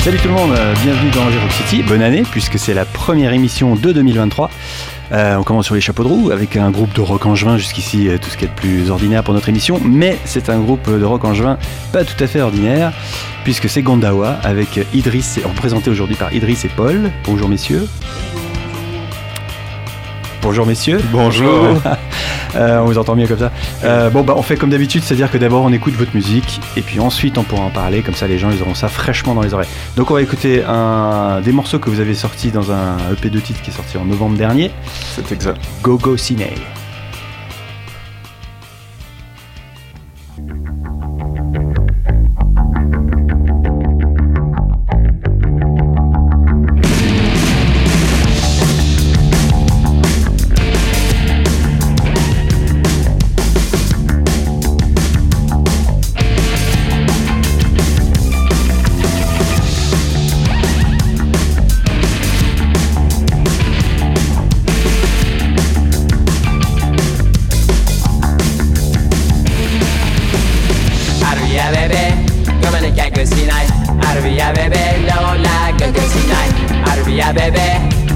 [0.00, 3.32] Salut tout le monde, euh, bienvenue dans Rock City, bonne année puisque c'est la première
[3.32, 4.48] émission de 2023.
[5.10, 8.08] Euh, on commence sur les chapeaux de roue avec un groupe de rock juin, jusqu'ici
[8.08, 10.88] euh, tout ce qui est de plus ordinaire pour notre émission, mais c'est un groupe
[10.88, 11.58] de rock juin
[11.92, 12.92] pas tout à fait ordinaire
[13.44, 17.10] puisque c'est Gondawa avec Idriss, représenté aujourd'hui par Idriss et Paul.
[17.24, 17.86] Bonjour messieurs.
[20.66, 21.00] Messieurs.
[21.12, 21.80] Bonjour.
[22.56, 23.52] Euh, on vous entend mieux comme ça.
[23.84, 26.80] Euh, bon, bah, on fait comme d'habitude, c'est-à-dire que d'abord on écoute votre musique et
[26.80, 29.42] puis ensuite on pourra en parler, comme ça les gens ils auront ça fraîchement dans
[29.42, 29.68] les oreilles.
[29.96, 33.38] Donc on va écouter un, des morceaux que vous avez sortis dans un EP de
[33.38, 34.70] titres qui est sorti en novembre dernier.
[35.14, 35.60] C'est exact.
[35.82, 36.54] Go Go Ciné.
[71.70, 73.66] ベベべ読めなきゃくしない
[74.08, 77.60] アルビアベベローラーがくしないアルビアベベ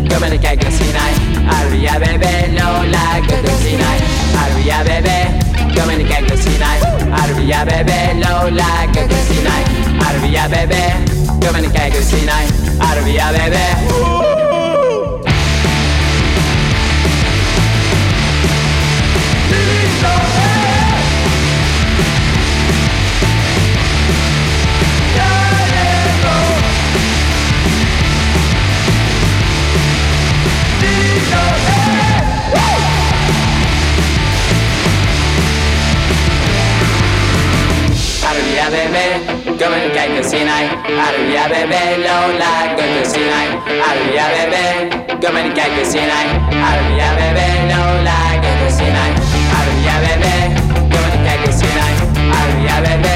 [0.09, 4.00] 読めなきゃくしないアルビアベベローラーがくしない
[4.41, 6.81] アルビアベベ読めなきゃくしない
[7.12, 9.64] アルビアベベローラーがくしない
[10.00, 10.75] アルビやべべ
[11.44, 12.47] 読めなきゃくしない
[12.81, 14.31] アルビやべべ
[38.72, 39.06] bebé,
[39.59, 40.25] kom en kijk en
[41.53, 43.49] bebé, Lola, kom en zie mij.
[43.88, 44.65] Arvia bebé,
[45.22, 45.87] kom en kijk en
[47.21, 48.93] bebé, Lola, kom en zie
[50.06, 50.34] bebé,
[50.93, 51.94] kom en kijk en zie mij.
[52.41, 53.12] Arvia bebé,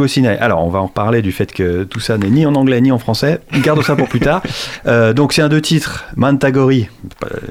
[0.00, 0.28] Gogo Ciné.
[0.38, 2.90] Alors, on va en parler du fait que tout ça n'est ni en anglais ni
[2.90, 3.40] en français.
[3.62, 4.42] Garde ça pour plus tard.
[4.86, 6.88] Euh, donc, c'est un deux titres, Mantagori.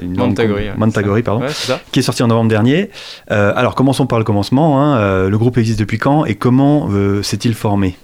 [0.02, 1.42] Une langue- Mantagori, ouais, Mantagori, pardon.
[1.42, 1.80] Ouais, c'est ça.
[1.92, 2.90] Qui est sorti en novembre dernier.
[3.30, 4.82] Euh, alors, commençons par le commencement.
[4.82, 4.98] hein.
[4.98, 7.96] Euh, le groupe existe depuis quand et comment euh, s'est-il formé?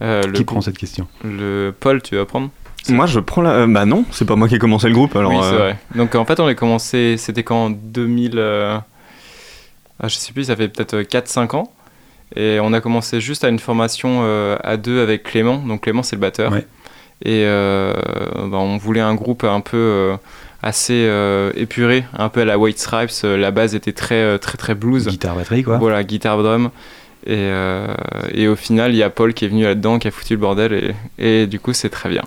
[0.00, 1.08] Euh, le, Qui prend cette question?
[1.24, 2.50] le Paul, tu vas prendre?
[2.88, 3.66] Moi, je prends la.
[3.66, 5.16] bah non, c'est pas moi qui ai commencé le groupe.
[5.16, 5.76] Alors, Oui, c'est euh, vrai.
[5.96, 8.32] Donc en fait, on a commencé, c'était quand en 2000.
[8.36, 8.78] euh,
[10.00, 11.72] ah, je sais plus, ça fait peut-être 4-5 ans.
[12.36, 15.58] Et on a commencé juste à une formation euh, à deux avec Clément.
[15.58, 16.52] Donc Clément, c'est le batteur.
[16.52, 16.66] Ouais.
[17.24, 17.92] Et euh,
[18.46, 20.16] bah, on voulait un groupe un peu euh,
[20.62, 23.10] assez euh, épuré, un peu à la White Stripes.
[23.24, 25.06] Euh, La base était très, très, très blues.
[25.06, 25.78] Guitare, batterie, quoi.
[25.78, 26.70] Voilà, guitare drum.
[27.24, 27.86] Et, euh,
[28.32, 30.40] et au final, il y a Paul qui est venu là-dedans, qui a foutu le
[30.40, 30.94] bordel.
[31.18, 32.24] Et, et du coup, c'est très bien.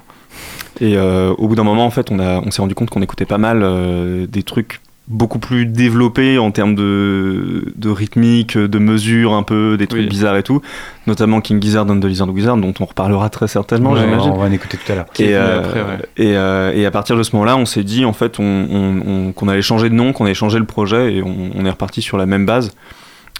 [0.79, 3.01] Et euh, au bout d'un moment, en fait, on, a, on s'est rendu compte qu'on
[3.01, 8.79] écoutait pas mal euh, des trucs beaucoup plus développés en termes de, de rythmique, de
[8.79, 10.07] mesure, un peu, des trucs Oui.
[10.07, 10.61] bizarres et tout.
[11.05, 14.07] Notamment King Gizzard and the Lizard Wizard, dont on reparlera très certainement, Ouais, on, va,
[14.09, 14.31] j'imagine.
[14.31, 15.05] on va en écouter tout à l'heure.
[15.19, 15.97] Et, euh, après, ouais.
[16.17, 19.01] et, euh, et à partir de ce moment-là, on s'est dit en fait on- on-
[19.27, 21.69] on- qu'on allait changer de nom, qu'on allait changer le projet et on, on est
[21.69, 22.71] reparti sur la même base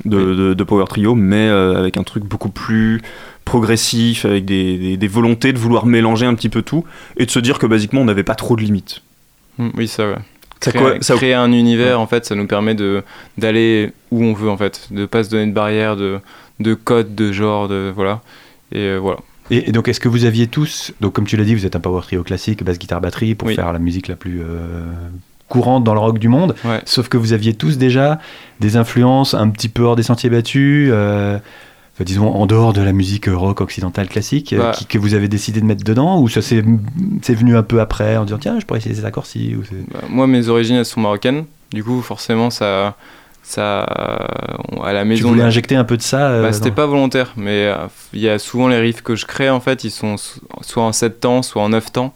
[0.06, 0.38] de, Oui.
[0.38, 3.02] de- de Power Trio, mais euh, avec un truc beaucoup plus
[3.46, 6.84] progressif, avec des, des- des volontés de vouloir mélanger un petit peu tout
[7.18, 9.02] et de se dire que basiquement on n'avait pas trop de limites.
[9.58, 10.16] Mm, Oui, ça, ouais.
[10.66, 13.04] Ça créer, quoi- ça- créer un univers, en fait, ça nous permet de
[13.38, 16.20] d'aller où on veut, en fait, de pas se donner de barrières, de,
[16.60, 18.22] de codes, de genre, de voilà.
[18.72, 19.18] Et euh, voilà.
[19.52, 21.76] Et, et donc, est-ce que vous aviez tous, donc comme tu l'as dit, vous êtes
[21.76, 23.56] un power trio classique, basse, guitare, batterie, pour Oui.
[23.56, 24.86] faire la musique la plus euh,
[25.50, 26.56] courante dans le rock du monde.
[26.66, 26.82] Ouais.
[26.86, 28.20] Sauf que vous aviez tous déjà
[28.60, 31.38] des influences un petit peu hors des sentiers battus, euh,
[32.03, 34.71] disons en dehors de la musique rock occidentale classique, euh, Bah.
[34.75, 36.63] qui- que vous avez décidé de mettre dedans, ou ça s'est
[37.21, 39.56] c'est venu un peu après en disant tiens, je pourrais essayer ces accords-ci.
[39.94, 41.45] Bah, moi, mes origines, elles sont marocaines.
[41.71, 42.95] Du coup, forcément, ça,
[43.44, 43.81] ça,
[44.83, 45.30] à la Tu maison.
[45.30, 47.75] voulais injecter un peu de ça euh, Bah, c'était pas volontaire, mais euh,
[48.13, 50.83] il y a souvent les riffs que je crée, en fait, ils sont so- soit
[50.83, 52.13] en 7 temps, soit en 9 temps.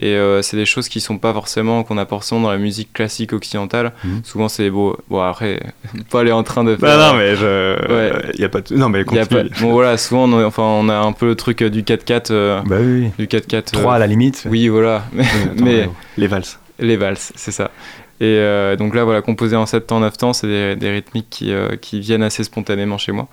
[0.00, 2.92] Et euh, c'est des choses qui sont pas forcément, qu'on a forcément dans la musique
[2.94, 3.92] classique occidentale.
[4.04, 4.22] Mhm.
[4.24, 4.96] Souvent, c'est beau.
[5.10, 5.60] Bon, après,
[6.10, 6.96] pas aller en train de faire.
[6.98, 8.32] Bah non mais je, Ouais.
[8.38, 8.74] y a pas de...
[8.74, 9.50] non mais Il y a continue.
[9.50, 11.82] pas- Bon, voilà, souvent, on a, enfin, on a un peu le truc euh, du
[11.82, 12.30] 4-4.
[12.30, 13.26] euh, Bah oui, oui.
[13.26, 13.64] du 4-4.
[13.72, 14.46] 3 euh, à la limite.
[14.48, 15.04] Oui, voilà.
[15.60, 16.58] Mais, les valses.
[16.78, 17.70] les valses, c'est ça.
[18.20, 21.26] Et euh, donc là, voilà, composé en 7 temps, 9 temps, c'est des, des rythmiques
[21.28, 23.28] qui, euh, qui viennent assez spontanément chez moi.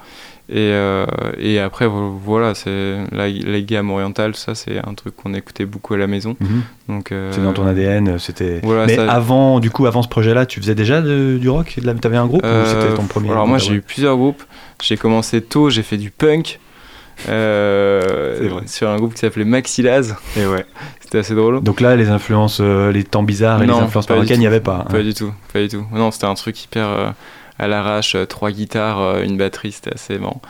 [0.51, 1.05] Et, euh,
[1.37, 5.65] et après, vo- voilà, c'est la, la gamme orientale, ça, c'est un truc qu'on écoutait
[5.65, 6.35] beaucoup à la maison.
[6.39, 6.61] Mhm.
[6.87, 8.59] Donc, euh, C'est dans ton ADN, c'était.
[8.63, 11.75] voilà, Mais ça- avant, du coup, avant ce projet-là, tu faisais déjà de- du rock?
[11.79, 14.17] De la- T'avais un groupe ou euh, c'était ton premier Alors moi, j'ai eu plusieurs
[14.17, 14.41] groupes.
[14.81, 16.59] J'ai commencé tôt, j'ai fait du punk.
[18.65, 20.65] sur un groupe qui s'appelait Maxilaz, Et ouais.
[20.99, 21.61] c'était assez drôle.
[21.61, 24.59] Donc là, les influences, les temps bizarres et Non, les influences marocaines, il n'y avait
[24.61, 24.85] pas.
[24.87, 24.91] hein.
[24.91, 25.85] Pas du tout, pas du tout.
[25.93, 27.13] Non, c'était un truc hyper
[27.59, 30.41] à l'arrache, euh, trois guitares, euh, une batterie, c'était assez marrant.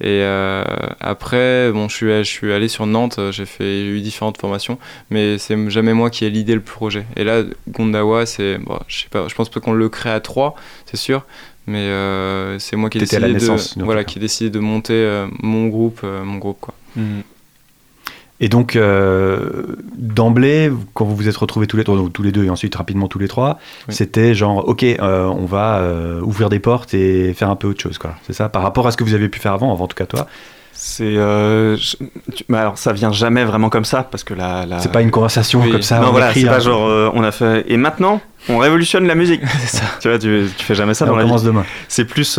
[0.00, 0.62] Et euh,
[1.00, 4.78] après, bon, je suis, je suis allé sur Nantes, j'ai fait eu différentes formations,
[5.08, 7.06] mais c'est jamais moi qui ai l'idée le projet.
[7.16, 10.20] Et là, Gondawa, c'est, bon, je sais pas, je pense pas qu'on le crée à
[10.20, 10.54] trois,
[10.84, 11.24] c'est sûr,
[11.66, 15.26] mais euh, c'est moi qui ai décidé de, voilà, qui ai décidé de monter euh,
[15.40, 16.74] mon groupe, euh, mon groupe quoi.
[18.38, 19.62] Et donc, euh,
[19.96, 23.08] d'emblée, quand vous vous êtes retrouvés tous les trois, tous les deux et ensuite rapidement
[23.08, 23.94] tous les trois, Oui.
[23.94, 27.80] c'était genre, ok, euh, on va euh, ouvrir des portes et faire un peu autre
[27.82, 28.14] chose, quoi.
[28.26, 28.48] C'est ça?
[28.50, 30.26] Par rapport à ce que vous avez pu faire avant, avant en tout cas toi?
[30.78, 31.96] C'est je-
[32.50, 34.78] bah alors ça vient jamais vraiment comme ça parce que la, la...
[34.80, 35.72] C'est pas une conversation Oui.
[35.72, 36.00] comme ça.
[36.00, 36.52] non on voilà c'est hein.
[36.52, 39.84] pas genre on a fait et maintenant on révolutionne la musique c'est ça.
[40.02, 41.64] tu vois tu, tu fais jamais ça Et dans on la vie commence demain.
[41.88, 42.38] c'est plus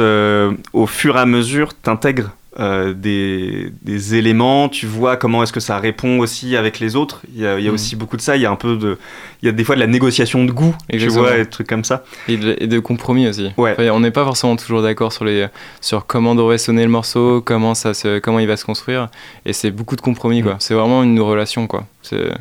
[0.72, 5.60] au fur et à mesure t'intègres euh, des, des éléments tu vois comment est-ce que
[5.60, 7.76] ça répond aussi avec les autres il y a, il y a Mhm.
[7.76, 8.98] aussi beaucoup de ça il y a un peu de
[9.44, 11.24] il y a des fois de la négociation de goût Exactement.
[11.26, 13.52] tu vois et des trucs comme ça Et de, et de compromis aussi.
[13.58, 13.74] Ouais.
[13.74, 15.46] Enfin, on n'est pas forcément toujours d'accord sur, les,
[15.82, 19.10] sur comment devrait sonner le morceau, comment, ça se, comment il va se construire.
[19.46, 20.56] Et c'est beaucoup de compromis, quoi.
[20.58, 21.86] C'est vraiment une relation, quoi.
[22.02, 22.32] C'est,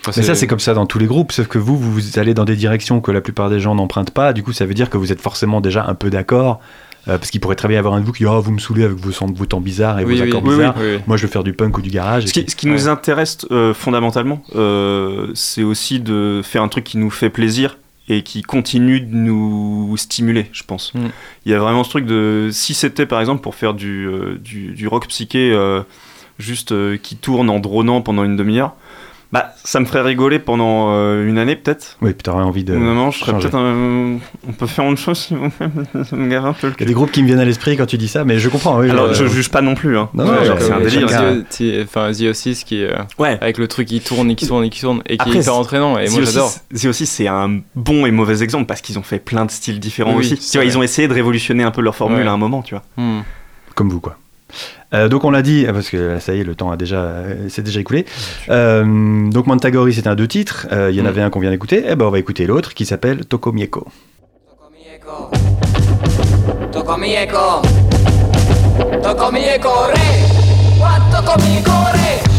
[0.00, 2.32] enfin, Mais ça, c'est comme ça dans tous les groupes, sauf que vous vous allez
[2.32, 4.32] dans des directions que la plupart des gens n'empruntent pas.
[4.32, 6.60] Du coup, ça veut dire que vous êtes forcément déjà un peu d'accord.
[7.08, 8.52] Euh, parce qu'il pourrait très bien y avoir un de vous qui dit Ah, vous
[8.52, 10.74] me saoulez avec vos, sons- vos temps bizarres et Oui, vos oui, accords oui, bizarres.
[10.78, 11.02] oui, oui.
[11.06, 12.26] Moi, je veux faire du punk ou du garage.
[12.26, 16.84] Ce qui, ce qui nous intéresse euh, fondamentalement, euh, c'est aussi de faire un truc
[16.84, 17.78] qui nous fait plaisir
[18.08, 20.92] et qui continue de nous stimuler, je pense.
[20.94, 20.98] Mm.
[21.46, 22.48] Il y a vraiment ce truc de...
[22.52, 25.82] Si c'était par exemple pour faire du, euh, du, du rock psyché euh,
[26.38, 28.74] juste euh, qui tourne en dronant pendant une demi-heure,
[29.32, 31.96] bah ça me ferait rigoler pendant euh, une année peut-être.
[32.02, 32.72] Oui, puis t'aurais envie de.
[32.72, 34.18] D'un moment, je serais peut-être un-
[34.48, 35.50] On peut faire autre chose, s'il vous
[36.04, 36.84] Ça me un peu le Il y a cul.
[36.86, 38.80] des groupes qui me viennent à l'esprit quand tu dis ça, mais je comprends.
[38.80, 39.96] Oui, Alors, je juge pas non plus.
[39.96, 40.08] Hein.
[40.14, 41.06] Non, Ouais, non, c'est un délire.
[41.06, 43.38] The, enfin, The Ossis qui est, euh, Ouais.
[43.40, 45.42] avec le truc qui tourne et qui tourne et qui tourne et qui Après, est
[45.42, 45.96] hyper entraînant.
[45.98, 46.52] Et moi, j'adore.
[46.74, 49.78] The Ossis, c'est un bon et mauvais exemple parce qu'ils ont fait plein de styles
[49.78, 50.38] différents Oui, aussi.
[50.50, 52.26] Tu vois, ils ont essayé de révolutionner un peu leur formule Ouais.
[52.28, 52.82] à un moment, tu vois.
[52.96, 53.20] Hmm.
[53.76, 54.16] Comme vous, quoi.
[54.92, 57.62] Euh, donc on l'a dit, parce que ça y est, le temps a déjà, s'est
[57.62, 58.06] déjà écoulé.
[58.48, 60.66] Euh, donc Mantagori, c'était un deux titres.
[60.72, 61.06] Euh, il y en Mm.
[61.06, 61.84] avait un qu'on vient d'écouter.
[61.86, 63.86] Eh ben on va écouter l'autre qui s'appelle Tokomieko.
[69.42, 69.92] Eco re
[71.92, 72.29] re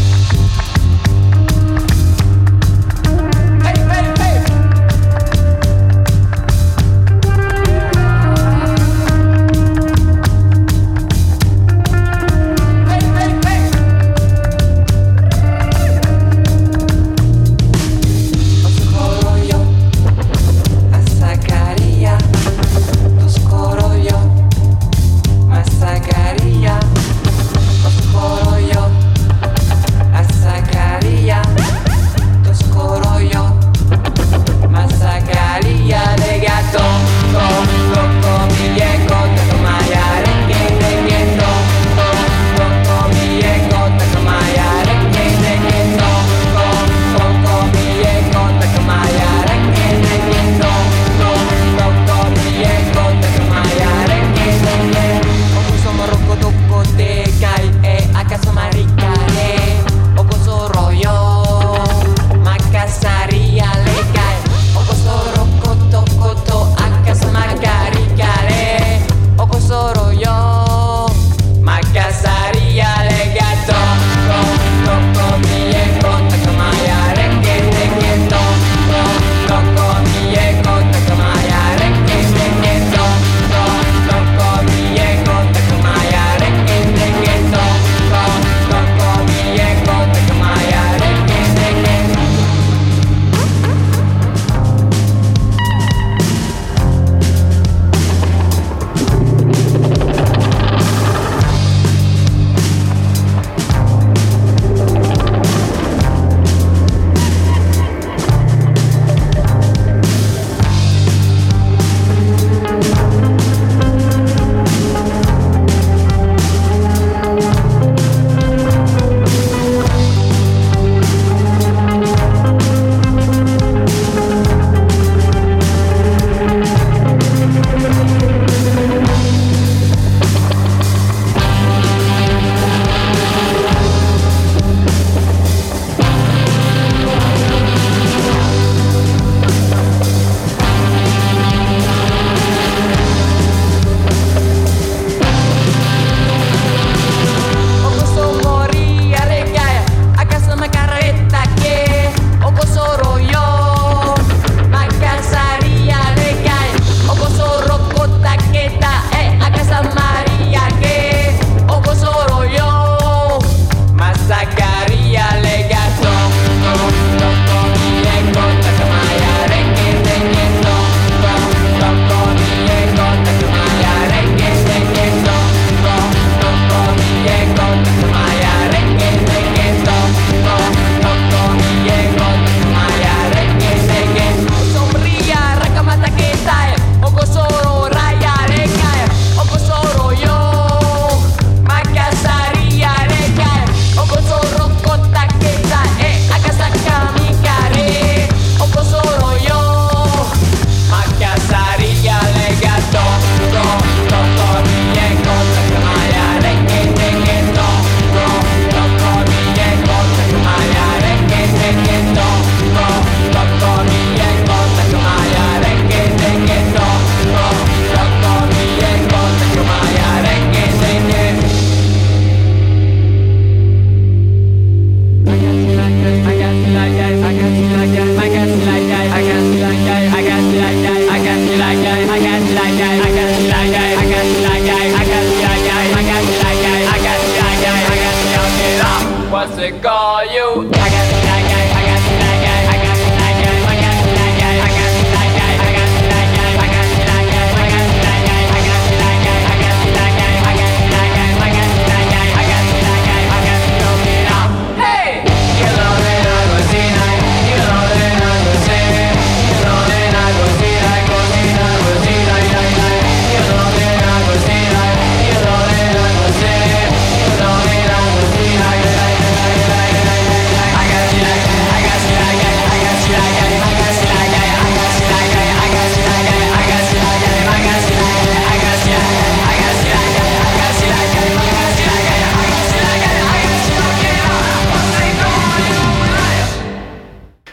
[239.82, 241.71] call you.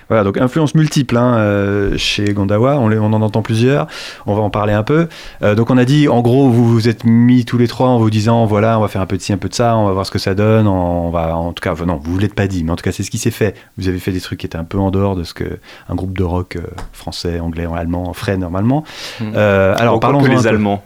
[0.10, 3.88] Voilà, donc influence multiple hein, euh, chez Gondawa, on, les- on en entend plusieurs,
[4.26, 5.08] on va en parler un peu.
[5.44, 8.00] Euh, donc on a dit, en gros, vous vous êtes mis tous les trois en
[8.00, 9.86] vous disant, voilà, on va faire un peu de ci, un peu de ça, on
[9.86, 12.34] va voir ce que ça donne, on va, en tout cas, non, vous ne l'êtes
[12.34, 13.56] pas dit, mais en tout cas, c'est ce qui s'est fait.
[13.78, 15.96] Vous avez fait des trucs qui étaient un peu en dehors de ce que un
[15.96, 16.62] groupe de rock euh,
[16.92, 18.84] français, anglais, allemand ferait normalement.
[19.22, 20.84] Euh, alors, parlons les Allemands.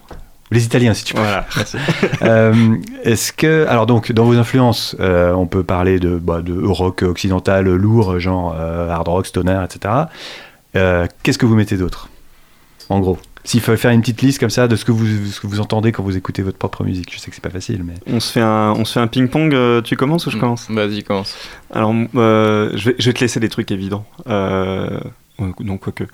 [0.53, 1.19] Les Italiens, si tu peux.
[1.22, 1.77] Voilà, merci.
[2.22, 6.57] Euh, Est-ce que, alors donc, dans vos influences, euh, on peut parler de, bah, de
[6.63, 9.93] rock occidental lourd, genre euh, hard rock, stoner, etc.
[10.75, 12.10] Euh, Qu'est-ce que vous mettez d'autre,
[12.89, 13.17] en gros?
[13.45, 15.60] S'il faut faire une petite liste comme ça de ce que vous, ce que vous
[15.60, 18.22] entendez quand vous écoutez votre propre musique, je sais que c'est pas facile, mais On
[18.22, 19.53] se fait un, on se fait un ping-pong.
[19.53, 20.67] euh, tu commences ou je commence?
[20.72, 21.36] Vas-y, commence.
[21.74, 24.05] Alors, euh, je, vais, je vais te laisser des trucs évidents.
[24.27, 24.98] Euh,
[25.60, 26.05] non, quoique.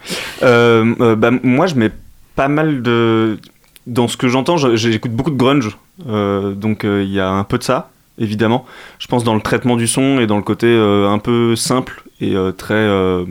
[0.41, 1.91] Euh, euh, bah, moi, je mets
[2.35, 3.37] pas mal de.
[3.87, 5.77] Dans ce que j'entends, je- j'écoute beaucoup de grunge.
[6.07, 8.65] Euh, donc, euh, il y a un peu de ça, évidemment.
[8.99, 12.03] Je pense dans le traitement du son et dans le côté euh, un peu simple
[12.21, 13.25] et euh, très euh,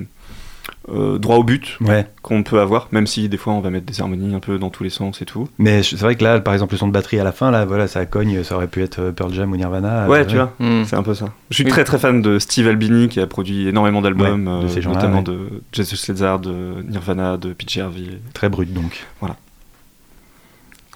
[0.90, 2.06] euh, droit au but ouais.
[2.22, 4.70] qu'on peut avoir, même si des fois on va mettre des harmonies un peu dans
[4.70, 5.46] tous les sens et tout.
[5.58, 7.66] Mais c'est vrai que là, par exemple, le son de batterie à la fin, là,
[7.66, 10.08] voilà, ça cogne, ça aurait pu être Pearl Jam ou Nirvana.
[10.08, 10.52] Ouais, tu vois.
[10.58, 10.84] Hmm.
[10.84, 11.26] C'est un peu ça.
[11.50, 11.70] Je suis Oui.
[11.70, 15.24] très très fan de Steve Albini qui a produit énormément d'albums, Ouais, euh, notamment ouais.
[15.24, 18.04] de Jesus Lizard, de Nirvana, de PJ Harvey.
[18.32, 19.06] Très brut donc.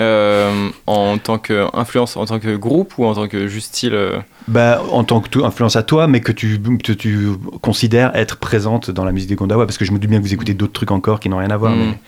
[0.00, 4.18] Euh, en tant qu'influence, en tant que groupe ou en tant que juste style euh,
[4.48, 7.28] Bah, en tant que tout- influence à toi, mais que tu, que tu
[7.60, 10.24] considères être présente dans la musique des Gondawa, parce que je me doute bien que
[10.24, 11.72] vous écoutez d'autres trucs encore qui n'ont rien à voir.
[11.72, 11.90] Hmm.
[11.90, 11.98] Mais...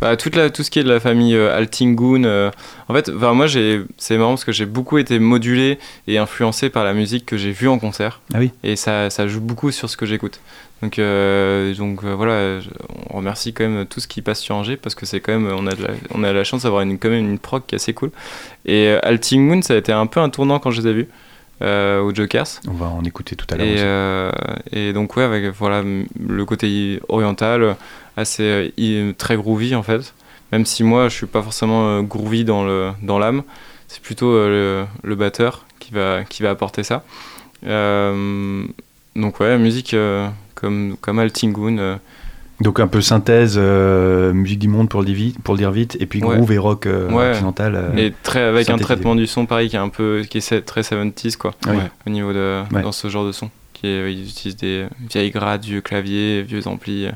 [0.00, 2.24] Bah, toute la, tout ce qui est de la famille euh, Altingun.
[2.24, 2.50] euh,
[2.88, 5.78] en fait, moi, c'est marrant parce que j'ai beaucoup été modulé
[6.08, 8.20] et influencé par la musique que j'ai vue en concert.
[8.34, 8.50] Ah oui.
[8.64, 10.40] Et ça, ça joue beaucoup sur ce que j'écoute.
[10.82, 12.60] Donc, euh, donc euh, voilà,
[13.10, 15.46] on remercie quand même tout ce qui passe sur Angers parce que c'est quand même,
[15.46, 17.76] on a, de la, on a la chance d'avoir une, quand même une prog qui
[17.76, 18.10] est assez cool.
[18.66, 21.08] Et euh, Altingun, ça a été un peu un tournant quand je les ai vus
[21.62, 22.48] euh, aux Jokers.
[22.66, 24.34] On va en écouter tout à l'heure.
[24.72, 27.76] Et, donc ouais, avec voilà le côté oriental,
[28.16, 28.74] assez
[29.18, 30.12] très groovy en fait.
[30.50, 33.44] Même si moi je suis pas forcément groovy dans le dans l'âme,
[33.86, 37.04] c'est plutôt le, le batteur qui va qui va apporter ça.
[37.62, 39.94] Donc ouais, musique
[40.62, 41.76] comme comme Altingun.
[41.78, 41.96] euh,
[42.60, 45.70] Donc un peu synthèse, euh, musique du monde pour le, dire vite, pour le dire
[45.72, 46.36] vite, et puis Ouais.
[46.36, 47.30] groove et rock euh, Ouais.
[47.32, 47.74] occidental.
[47.74, 50.60] euh, et très avec un traitement du son pareil qui est un peu qui est
[50.64, 51.82] très 70s quoi Ah oui.
[52.06, 53.50] Au niveau de dans ce genre de son.
[53.74, 57.08] Qui est, ils utilisent des vieilles grades, vieux claviers, vieux amplis.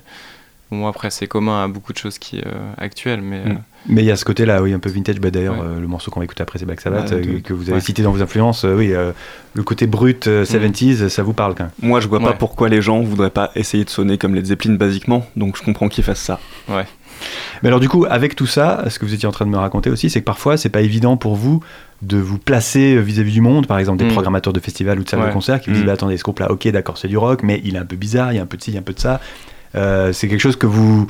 [0.72, 3.50] Bon après c'est commun à beaucoup de choses qui euh, actuelles mais Mm.
[3.52, 3.54] euh,
[3.88, 5.20] Mais il y a ce côté-là, oui, un peu vintage.
[5.20, 5.64] Bah, D'ailleurs, Ouais.
[5.64, 7.74] euh, le morceau qu'on va écouter après, c'est Black Sabbath, Ouais, euh, que vous avez
[7.74, 7.80] ouais.
[7.80, 8.64] cité dans vos influences.
[8.64, 9.12] euh, oui, euh,
[9.54, 11.72] le côté brut euh, 70s, ça vous parle quand même.
[11.82, 12.36] Moi, je vois pas Ouais.
[12.36, 15.88] pourquoi les gens voudraient pas essayer de sonner comme les Zeppelin basiquement, donc je comprends
[15.88, 16.40] qu'ils fassent ça.
[17.62, 19.56] Mais alors du coup, avec tout ça, ce que vous étiez en train de me
[19.56, 21.60] raconter aussi, c'est que parfois, c'est pas évident pour vous
[22.02, 24.12] de vous placer vis-à-vis du monde, par exemple des Mm.
[24.12, 25.32] programmateurs de festivals ou de salles de Ouais.
[25.32, 25.86] concert qui vous disent Mm.
[25.86, 28.32] bah, attendez, ce groupe-là, ok, d'accord, c'est du rock, mais il est un peu bizarre,
[28.32, 29.20] il y a un peu de ci, il y a un peu de ça.
[29.76, 31.06] Euh, c'est quelque chose que vous.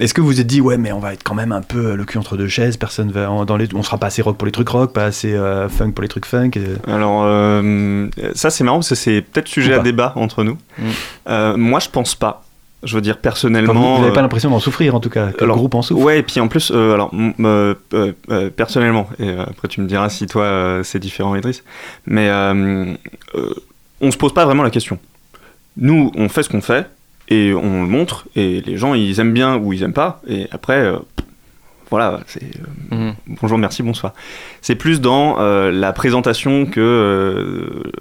[0.00, 1.94] Est-ce que vous vous êtes dit ouais mais on va être quand même un peu
[1.94, 4.36] le cul entre deux chaises, personne va en- dans les, on sera pas assez rock
[4.36, 6.50] pour les trucs rock, pas assez euh, funk pour les trucs funk.
[6.88, 10.58] Alors, euh, ça c'est marrant parce que c'est peut-être sujet à débat entre nous.
[10.78, 11.54] Mm.
[11.56, 12.44] Moi, je pense pas.
[12.82, 13.94] Je veux dire, enfin, personnellement.
[13.96, 16.02] vous n'avez pas l'impression d'en souffrir en tout cas, que alors, le groupe en souffre.
[16.04, 19.86] Ouais, et puis en plus, euh, alors, euh, euh, euh, personnellement, et après tu me
[19.86, 21.62] diras si toi c'est différent, Idriss,
[22.06, 22.28] mais
[24.00, 24.98] on se pose pas vraiment la question.
[25.76, 26.86] Nous, on fait ce qu'on fait,
[27.28, 30.46] et on le montre, et les gens ils aiment bien ou ils aiment pas, et
[30.50, 30.98] après, euh,
[31.90, 33.14] voilà, c'est euh, mhm.
[33.40, 34.12] bonjour, merci, bonsoir.
[34.60, 36.80] C'est plus dans euh, la présentation que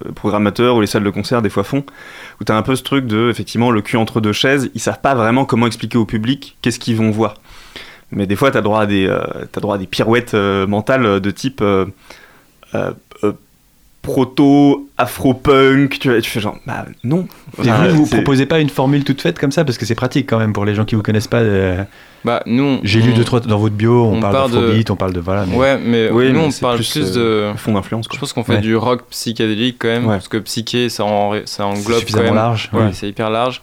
[0.06, 1.86] le programmateur ou les salles de concert des fois font,
[2.42, 4.82] où tu as un peu ce truc de, effectivement, le cul entre deux chaises, ils
[4.82, 7.36] savent pas vraiment comment expliquer au public qu'est-ce qu'ils vont voir.
[8.12, 9.12] Mais des fois, tu as droit à des,
[9.52, 11.64] t'as droit à des pirouettes mentales de type
[14.04, 17.26] proto, afro-punk, tu, tu fais genre, bah non.
[17.58, 19.96] Et Enfin, vous, vous proposez pas une formule toute faite comme ça parce que c'est
[19.96, 21.39] pratique quand même pour les gens qui vous connaissent pas.
[21.39, 21.84] euh,
[22.26, 24.96] Bah nous J'ai lu deux trois dans votre bio, on, on parle parle de- on
[24.96, 25.46] parle de voilà.
[25.48, 27.58] mais- Ouais, mais Oui, nous mais on parle plus, plus, euh, de.
[27.58, 28.62] fond d'influence, Je pense qu'on fait Ouais.
[28.62, 30.16] du rock psychédélique quand même, Ouais.
[30.16, 32.36] parce que psyché ça, en- ça englobe quand suffisamment même.
[32.36, 32.70] large.
[32.74, 32.89] Ouais, ouais.
[32.94, 33.62] c'est hyper large,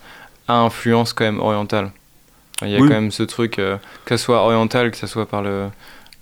[0.49, 1.91] à influence quand même orientale.
[2.63, 2.89] Il y a Oui.
[2.89, 3.77] quand même ce truc, euh,
[4.07, 5.67] que ce soit oriental, que ce soit par le,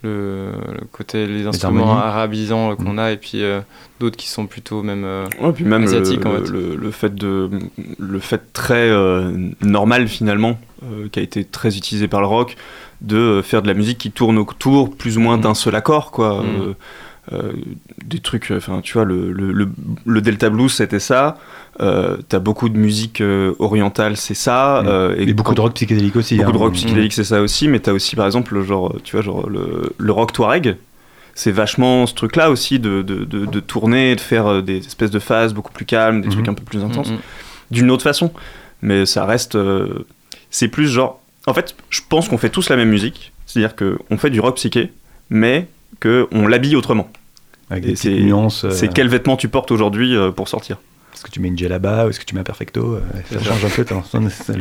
[0.02, 2.06] le, le côté, les instruments harmonies.
[2.08, 2.98] arabisants euh, qu'on Mm.
[3.00, 3.60] a, et puis euh,
[4.00, 5.02] d'autres qui sont plutôt même.
[5.04, 6.50] euh, Ouais, puis même asiatique, le, en fait.
[6.50, 7.50] le, le fait de
[7.98, 12.56] le fait très euh, normal finalement euh, qui a été très utilisé par le rock
[13.00, 15.42] de faire de la musique qui tourne autour plus ou moins Mhm.
[15.42, 16.74] d'un seul accord quoi Mhm.
[17.32, 17.52] Euh, euh,
[18.04, 19.68] des trucs enfin tu vois le, le, le,
[20.06, 21.36] le delta blues c'était ça
[21.80, 25.74] euh, t'as beaucoup de musique euh, orientale c'est ça euh, Et beaucoup quand- de rock
[25.74, 26.36] psychédélique aussi.
[26.36, 26.52] beaucoup hein.
[26.52, 26.76] de rock Mm.
[26.76, 29.92] psychédélique c'est ça aussi mais t'as aussi par exemple le genre tu vois genre le,
[29.98, 30.76] le rock touareg
[31.34, 34.78] c'est vachement ce truc là aussi de, de, de, de tourner de faire euh, des
[34.78, 36.32] espèces de phases beaucoup plus calmes des Mhm.
[36.34, 37.18] trucs un peu plus intenses mm, mm.
[37.72, 38.32] d'une autre façon
[38.80, 39.54] mais ça reste.
[39.56, 40.06] euh,
[40.50, 41.20] c'est plus genre.
[41.46, 44.56] En fait, je pense qu'on fait tous la même musique, c'est-à-dire qu'on fait du rock
[44.56, 44.92] psyché,
[45.30, 45.66] mais
[46.02, 47.10] qu'on l'habille autrement.
[47.70, 48.64] Avec Et des petites c'est- nuances.
[48.64, 50.78] euh, C'est quel vêtement tu portes aujourd'hui euh, pour sortir.
[51.14, 53.42] Est-ce que tu mets une là-bas ou est-ce que tu mets un perfecto euh, Ça
[53.42, 53.84] change un peu.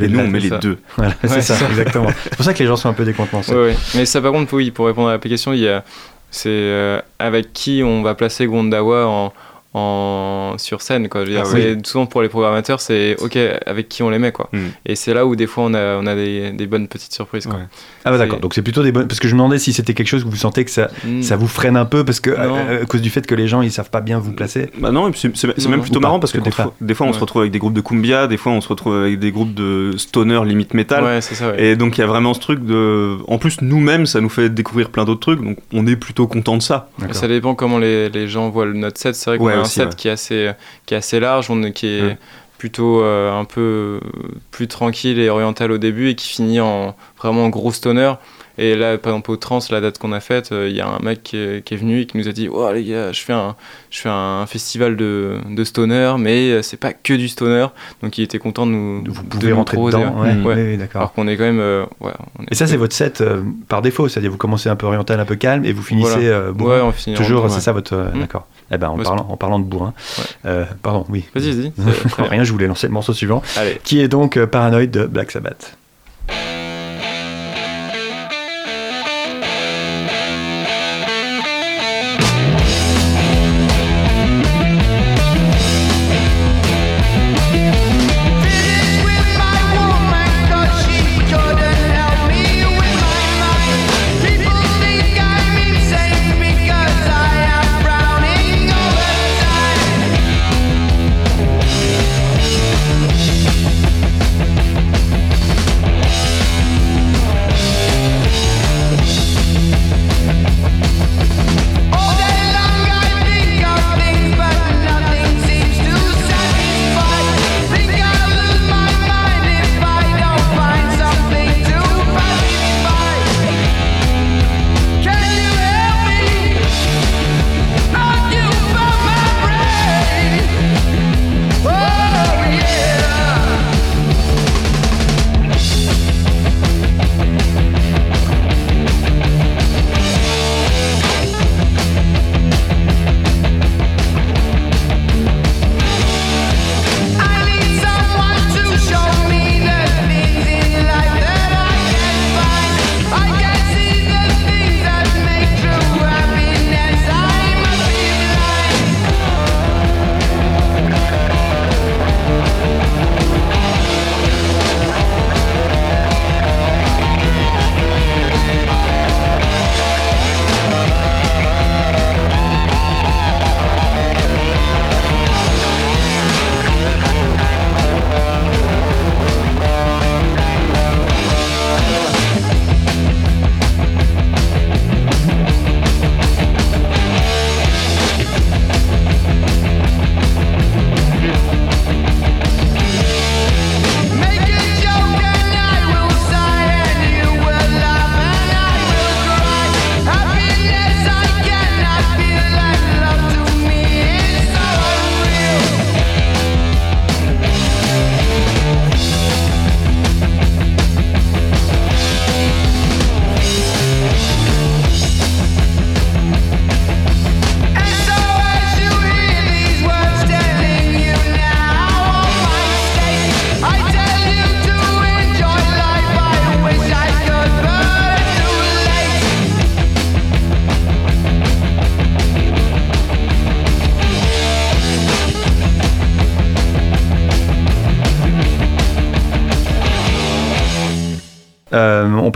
[0.02, 0.58] Et nous, on met les ça.
[0.58, 0.78] deux.
[0.96, 1.70] Voilà, c'est Ouais, ça, c'est ça.
[1.70, 2.08] exactement.
[2.24, 3.52] C'est pour ça que les gens sont un peu décontenancés.
[3.52, 3.76] Ouais, ouais.
[3.94, 5.84] Mais ça, par contre, oui, pour répondre à la question, il y a,
[6.30, 9.32] c'est euh, avec qui on va placer Gondawa en,
[9.74, 11.08] en, sur scène.
[11.08, 11.22] Quoi.
[11.24, 14.18] Je veux dire, Ah c'est- Souvent pour les programmateurs, c'est OK avec qui on les
[14.18, 14.32] met.
[14.32, 14.48] Quoi.
[14.52, 14.58] Mm.
[14.86, 17.46] Et c'est là où des fois on a, on a des, des bonnes petites surprises.
[17.46, 17.56] Quoi.
[17.56, 17.66] Ouais.
[18.04, 19.06] Ah bah d'accord, donc c'est plutôt des bonnes...
[19.06, 21.22] Parce que je me demandais si c'était quelque chose que vous sentez que ça, Mm.
[21.22, 23.62] ça vous freine un peu parce que euh, à cause du fait que les gens
[23.62, 24.70] ils savent pas bien vous placer.
[24.78, 27.20] Bah non, c'est même plutôt pas, marrant parce que des fois, des fois on se
[27.20, 29.92] retrouve avec des groupes de cumbia, des fois on se retrouve avec des groupes de
[29.96, 31.04] stoner limite métal.
[31.04, 31.50] Ouais, c'est ça.
[31.50, 31.62] ouais.
[31.62, 33.16] Et donc il y a vraiment ce truc de.
[33.28, 36.56] En plus, nous-mêmes, ça nous fait découvrir plein d'autres trucs, donc on est plutôt content
[36.56, 36.88] de ça.
[37.12, 39.14] Ça dépend comment les, les gens voient le- notre set.
[39.14, 39.94] C'est vrai un aussi, set ouais.
[39.94, 40.52] qui, est assez,
[40.86, 42.16] qui est assez large, on, qui est
[42.58, 44.00] plutôt euh, un peu
[44.50, 48.12] plus tranquille et oriental au début et qui finit en vraiment en gros stoner.
[48.58, 50.88] Et là, par exemple, au trans, la date qu'on a faite, euh, il y a
[50.88, 53.12] un mec qui est, qui est venu et qui nous a dit Oh les gars,
[53.12, 53.54] je fais un,
[53.90, 57.66] je fais un festival de, de stoner, mais euh, c'est pas que du stoner.
[58.02, 59.04] Donc il était content de nous.
[59.06, 60.20] Vous de pouvez nous rentrer dedans.
[60.22, 60.34] ouais.
[60.42, 61.00] Ouais, d'accord.
[61.02, 61.60] Alors qu'on est quand même.
[61.60, 64.68] euh, ouais, on est- Et ça c'est votre set euh, par défaut, c'est-à-dire vous commencez
[64.68, 66.84] un peu oriental, un peu calme et vous finissez Voilà.
[66.84, 68.10] on finit Toujours, c'est ça votre.
[68.18, 68.46] D'accord.
[68.70, 69.94] Eh ben, en, parlant, en parlant de bourrin.
[70.44, 71.24] Euh, pardon, oui.
[71.34, 71.72] Vas-y, vas-y.
[72.28, 73.78] Rien, je voulais lancer le morceau suivant, Allez.
[73.82, 75.78] qui est donc Paranoid de Black Sabbath.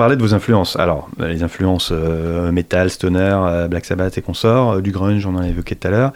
[0.02, 0.74] Parlait de vos influences.
[0.74, 5.36] Alors, euh, les influences euh, metal, stoner, euh, Black Sabbath et consorts, du grunge, on
[5.36, 6.12] en a évoqué tout à l'heure.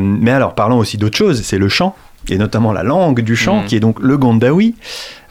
[0.00, 1.96] Mais alors, parlons aussi d'autre chose, c'est le chant.
[2.28, 3.64] Et notamment la langue du chant, Mhm.
[3.66, 4.76] qui est donc le Gondawi.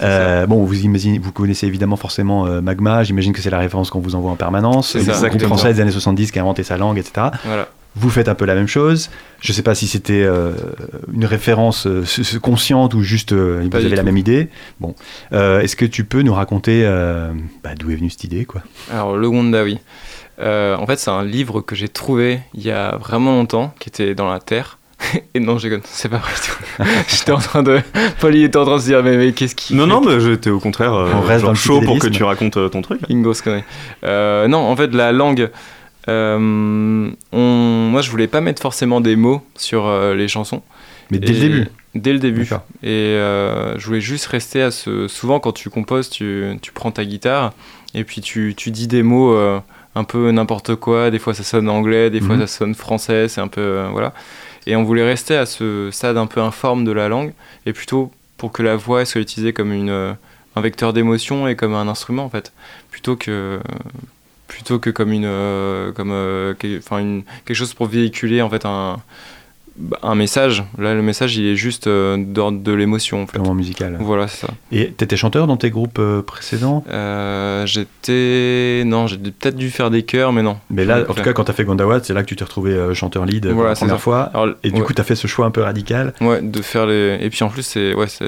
[0.03, 3.03] Euh, bon, vous imaginez, vous connaissez évidemment forcément euh, Magma.
[3.03, 4.89] J'imagine que c'est la référence qu'on vous envoie en permanence.
[4.91, 7.27] C'est Le groupe français des années 70 qui a inventé sa langue, etc.
[7.45, 7.69] Voilà.
[7.95, 9.09] Vous faites un peu la même chose.
[9.41, 10.53] Je ne sais pas si c'était euh,
[11.13, 12.03] une référence euh,
[12.41, 14.47] consciente ou juste euh, vous avez la même idée.
[14.79, 14.95] Bon,
[15.33, 17.31] Euh, est-ce que tu peux nous raconter euh,
[17.63, 18.61] bah, d'où est venue cette idée, quoi?
[18.91, 19.77] Alors, le Gonda, oui.
[20.39, 23.89] Euh, en fait, c'est un livre que j'ai trouvé il y a vraiment longtemps, qui
[23.89, 24.77] était dans la terre.
[25.33, 26.31] Et non, j'ai c'est pas vrai.
[26.33, 26.83] du tout.
[27.09, 27.79] J'étais en train de.
[28.19, 30.01] Paul, il était en train de se dire, mais, mais qu'est-ce qu'il Non, fait non,
[30.01, 32.57] mais j'étais au contraire euh, On reste genre dans le chaud pour que tu racontes
[32.57, 33.01] euh, ton truc.
[33.09, 33.63] Grosse connerie.
[34.03, 35.49] Euh, non, en fait, la langue.
[36.07, 37.37] Euh, on...
[37.91, 40.61] Moi, je voulais pas mettre forcément des mots sur euh, les chansons.
[41.11, 41.67] Mais dès le début.
[41.93, 42.47] Dès le début.
[42.83, 45.07] Et euh, je voulais juste rester à ce.
[45.09, 47.53] Souvent, quand tu composes, tu, tu prends ta guitare
[47.93, 49.59] et puis tu, tu dis des mots euh,
[49.95, 51.11] un peu n'importe quoi.
[51.11, 52.41] Des fois, ça sonne anglais, des fois, Mhm.
[52.41, 53.27] ça sonne français.
[53.27, 53.59] C'est un peu.
[53.61, 54.13] euh, voilà.
[54.67, 57.33] Et on voulait rester à ce stade un peu informe de la langue
[57.65, 59.89] et plutôt pour que la voix soit utilisée comme une,
[60.55, 62.53] un vecteur d'émotion et comme un instrument, en fait.
[62.89, 63.59] Plutôt que.
[64.51, 68.49] Plutôt que comme une, euh, comme, euh, que- enfin une, quelque chose pour véhiculer en
[68.49, 68.97] fait un,
[69.77, 70.61] bah, un message.
[70.77, 73.37] Là, le message, il est juste euh, d'ordre de l'émotion, en fait.
[73.37, 73.95] Purement musical.
[74.01, 74.53] Voilà, c'est ça.
[74.73, 76.83] Et t'étais chanteur dans tes groupes euh, précédents?
[76.89, 78.83] Euh, J'étais.
[78.85, 80.57] Non, j'ai peut-être dû faire des chœurs, mais non.
[80.69, 82.93] Mais là, en tout cas, quand t'as fait Gondawat, c'est là que tu t'es retrouvé
[82.93, 83.99] chanteur lead pour la première ça.
[84.01, 84.19] fois.
[84.33, 86.13] Alors, Et du ouais, coup, t'as fait ce choix un peu radical.
[86.19, 87.17] ouais, de faire les.
[87.21, 87.93] Et puis en plus, c'est.
[87.95, 88.27] Ouais, c'est.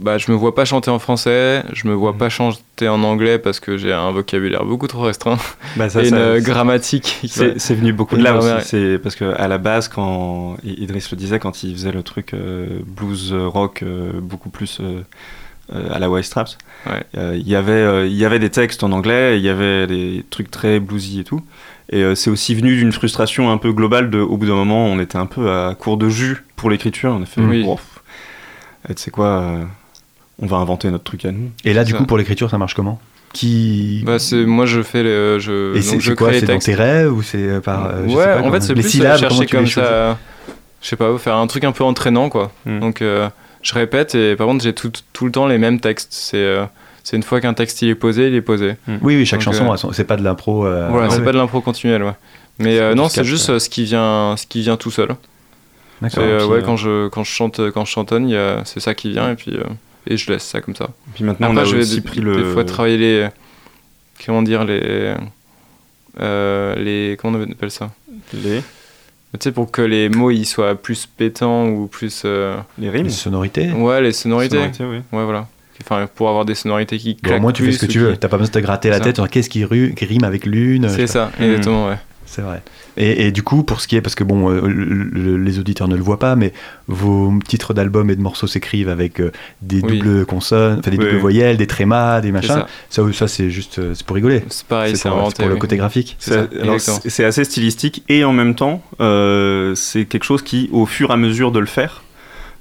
[0.00, 1.98] Bah, je me vois pas chanter en français, je me Mhm.
[1.98, 5.38] vois pas chanter en anglais parce que j'ai un vocabulaire beaucoup trop restreint
[5.76, 7.18] Bah, ça, et une ça- euh, grammatique.
[7.20, 8.48] qui- C'est c'est venu beaucoup de là aussi.
[8.66, 12.32] C'est parce que à la base, quand Idriss le disait, quand il faisait le truc
[12.32, 15.02] euh, blues euh, rock euh, beaucoup plus euh,
[15.92, 17.04] à la White Straps, Ouais.
[17.36, 20.50] il y avait il y avait des textes en anglais, il y avait des trucs
[20.50, 21.42] très bluesy et tout.
[21.92, 24.98] Et c'est aussi venu d'une frustration un peu globale de, au bout d'un moment, on
[25.00, 27.12] était un peu à court de jus pour l'écriture.
[27.18, 27.64] On a fait, Oui.
[27.66, 27.78] oh,
[28.88, 29.58] tu sais quoi,
[30.40, 31.50] on va inventer notre truc à nous.
[31.64, 31.98] Et là, du Ça.
[31.98, 33.00] coup, pour l'écriture, ça marche comment?
[33.32, 34.02] Qui.
[34.04, 36.28] Bah, c'est moi je fais les, je, Et donc je quoi?
[36.28, 36.66] crée les C'est dans textes.
[36.66, 37.86] tes rêves ou c'est euh, par.
[37.86, 40.18] euh, je sais ouais, pas en fait, c'est plus euh, syllabes, chercher comme ça.
[40.82, 42.50] Je sais pas, faire un truc un peu entraînant, quoi.
[42.66, 42.80] Mm.
[42.80, 43.28] Donc, euh,
[43.62, 46.08] je répète et par contre, j'ai tout, tout le temps les mêmes textes.
[46.12, 46.64] C'est euh,
[47.04, 48.74] c'est une fois qu'un texte il est posé, il est posé.
[48.88, 50.66] Oui, oui, chaque Donc, chanson, euh, c'est pas de l'impro.
[50.66, 51.24] euh, voilà, ouais, c'est ouais.
[51.24, 52.12] pas de l'impro continuelle, ouais.
[52.58, 53.58] Mais euh, non, c'est juste ouais.
[53.60, 55.10] ce qui vient, ce qui vient tout seul.
[56.02, 56.24] D'accord.
[56.26, 59.34] euh, ouais, quand je quand je chante, quand je chantonne, c'est ça qui vient et
[59.36, 59.62] puis euh,
[60.06, 60.90] et je laisse ça comme ça.
[61.14, 63.28] Puis maintenant, Après, on a je vais aussi des, fois travailler les
[64.24, 65.14] comment dire les
[66.20, 67.90] euh, les comment on appelle ça?
[68.34, 72.22] Les, Tu sais, pour que les mots ils soient plus pétants ou plus.
[72.24, 73.04] euh, les rimes.
[73.06, 73.70] Les sonorités.
[73.70, 74.56] Ouais, les sonorités.
[74.56, 74.96] Sonorités, oui.
[75.12, 75.46] Ouais, voilà.
[75.82, 77.38] Enfin, pour avoir des sonorités qui Bon, claquent.
[77.38, 78.12] au moins, tu fais ce que tu veux.
[78.12, 80.24] qui- T'as pas besoin de te gratter la tête sur qu'est-ce qui, ru- qui rime
[80.24, 80.88] avec l'une.
[80.90, 81.96] C'est ça, exactement, ouais.
[82.32, 82.62] C'est vrai.
[82.96, 85.58] Et, et du coup, pour ce qui est, parce que bon, euh, le- le- les
[85.58, 86.52] auditeurs ne le voient pas, mais
[86.86, 89.98] vos titres d'albums et de morceaux s'écrivent avec euh, des Oui.
[89.98, 91.06] doubles consonnes, enfin des Oui.
[91.06, 92.50] doubles voyelles, des trémas, des machins.
[92.54, 92.68] ça.
[92.88, 94.44] Ça, ça, c'est juste, euh, c'est pour rigoler.
[94.48, 96.16] C'est pareil, c'est pour, le côté graphique.
[96.20, 101.14] C'est assez stylistique et en même temps, euh, c'est quelque chose qui, au fur et
[101.14, 102.04] à mesure de le faire,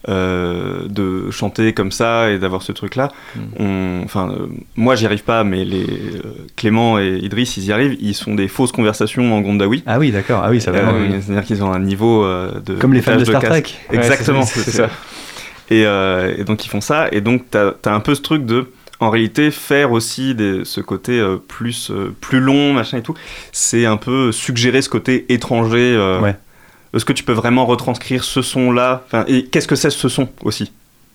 [0.08, 4.02] euh, de chanter comme ça et d'avoir ce truc-là, Mm.
[4.06, 7.98] enfin, euh, moi j'y arrive pas, mais les euh, Clément et Idriss, ils y arrivent.
[8.00, 9.84] Ils font des fausses conversations en Gondawi.
[9.86, 10.42] Ah oui, d'accord.
[10.44, 10.94] Ah oui, ça va.
[10.94, 11.16] Oui.
[11.22, 13.42] C'est-à-dire qu'ils ont un niveau de Comme les fans de Star.
[13.44, 13.64] Trek.
[13.92, 14.90] Exactement, c'est- ça.
[15.70, 18.72] Et, et donc ils font ça, et donc t'as as un peu ce truc de,
[19.02, 23.14] en réalité, faire aussi des, ce côté euh, plus, euh, plus long, machin et tout,
[23.52, 25.94] c'est un peu suggérer ce côté étranger.
[25.96, 26.36] euh, Ouais.
[26.94, 29.04] Est-ce que tu peux vraiment retranscrire ce son-là?
[29.06, 30.72] Enfin, Et qu'est-ce que c'est ce son aussi?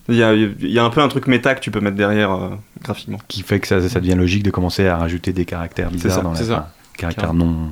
[0.08, 1.96] Il y, a, il y a un peu un truc méta que tu peux mettre
[1.96, 2.50] derrière euh,
[2.82, 3.18] graphiquement.
[3.26, 6.20] Qui fait que ça, ça devient logique de commencer à rajouter des caractères bizarres ça,
[6.20, 6.40] dans la.
[6.42, 6.66] enfin,
[6.98, 7.70] caractères non,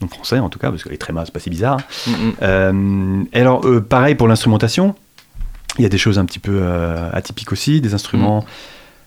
[0.00, 1.78] non français en tout cas, parce que les trémas, c'est pas si bizarre.
[2.08, 2.32] Mm, mm.
[2.42, 4.96] Euh, et alors, euh, pareil pour l'instrumentation,
[5.78, 6.60] il y a des choses un petit peu
[7.12, 8.44] atypiques aussi, des instruments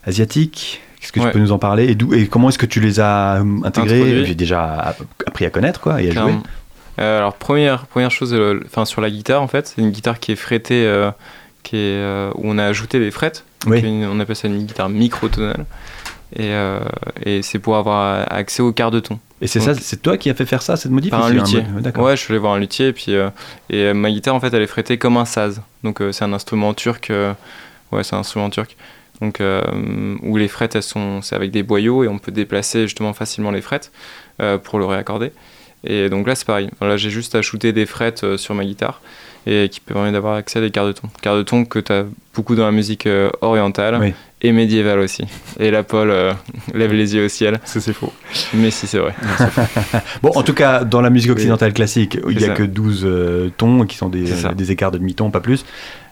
[0.06, 0.82] asiatiques.
[1.02, 1.26] Qu'est-ce que Ouais.
[1.28, 1.98] tu peux nous en parler?
[2.14, 4.26] Et, comment est-ce que tu les as intégrés?
[4.26, 4.96] J'ai déjà
[5.28, 6.36] appris à connaître quoi et à jouer.
[7.00, 10.20] Euh, alors première première chose, euh, enfin sur la guitare en fait, c'est une guitare
[10.20, 11.10] qui est frettée, euh,
[11.64, 13.46] qui est euh, où on a ajouté des frettes.
[13.66, 13.78] Oui.
[13.82, 15.66] Donc, une- on appelle ça une guitare microtonale.
[16.36, 16.52] Et,
[17.24, 19.20] et c'est pour avoir accès au quart de ton.
[19.40, 21.34] Et c'est ça, c'est toi qui as fait faire ça, cette modif Par un c'est
[21.36, 21.62] luthier.
[21.72, 22.06] mode- D'accord.
[22.06, 23.14] Ouais, je suis allé voir un luthier et puis
[23.70, 25.62] et ma guitare en fait elle est frettée comme un saz.
[25.84, 27.12] Donc c'est un instrument turc.
[27.92, 28.76] ouais, c'est un instrument turc.
[29.22, 29.42] Donc
[30.24, 33.52] où les frettes elles sont c'est avec des boyaux et on peut déplacer justement facilement
[33.52, 33.92] les frettes
[34.64, 35.32] pour le réaccorder.
[35.86, 36.70] Et donc là c'est pareil.
[36.82, 39.02] Là j'ai juste à shooter des frettes euh, sur ma guitare
[39.46, 41.10] et qui permet d'avoir accès à des quarts de ton.
[41.22, 44.14] Quarts de ton que tu as beaucoup dans la musique euh, orientale Oui.
[44.42, 45.26] et médiévale aussi.
[45.60, 46.32] Et là Paul euh,
[46.74, 47.60] lève les yeux au ciel.
[47.66, 48.14] Ça c'est faux.
[48.54, 49.14] Mais si c'est vrai.
[50.22, 52.54] Bon, en tout cas, dans la musique occidentale classique, il n'y a ça.
[52.54, 55.66] que 12 euh, tons qui sont des, des écarts de demi-ton, pas plus.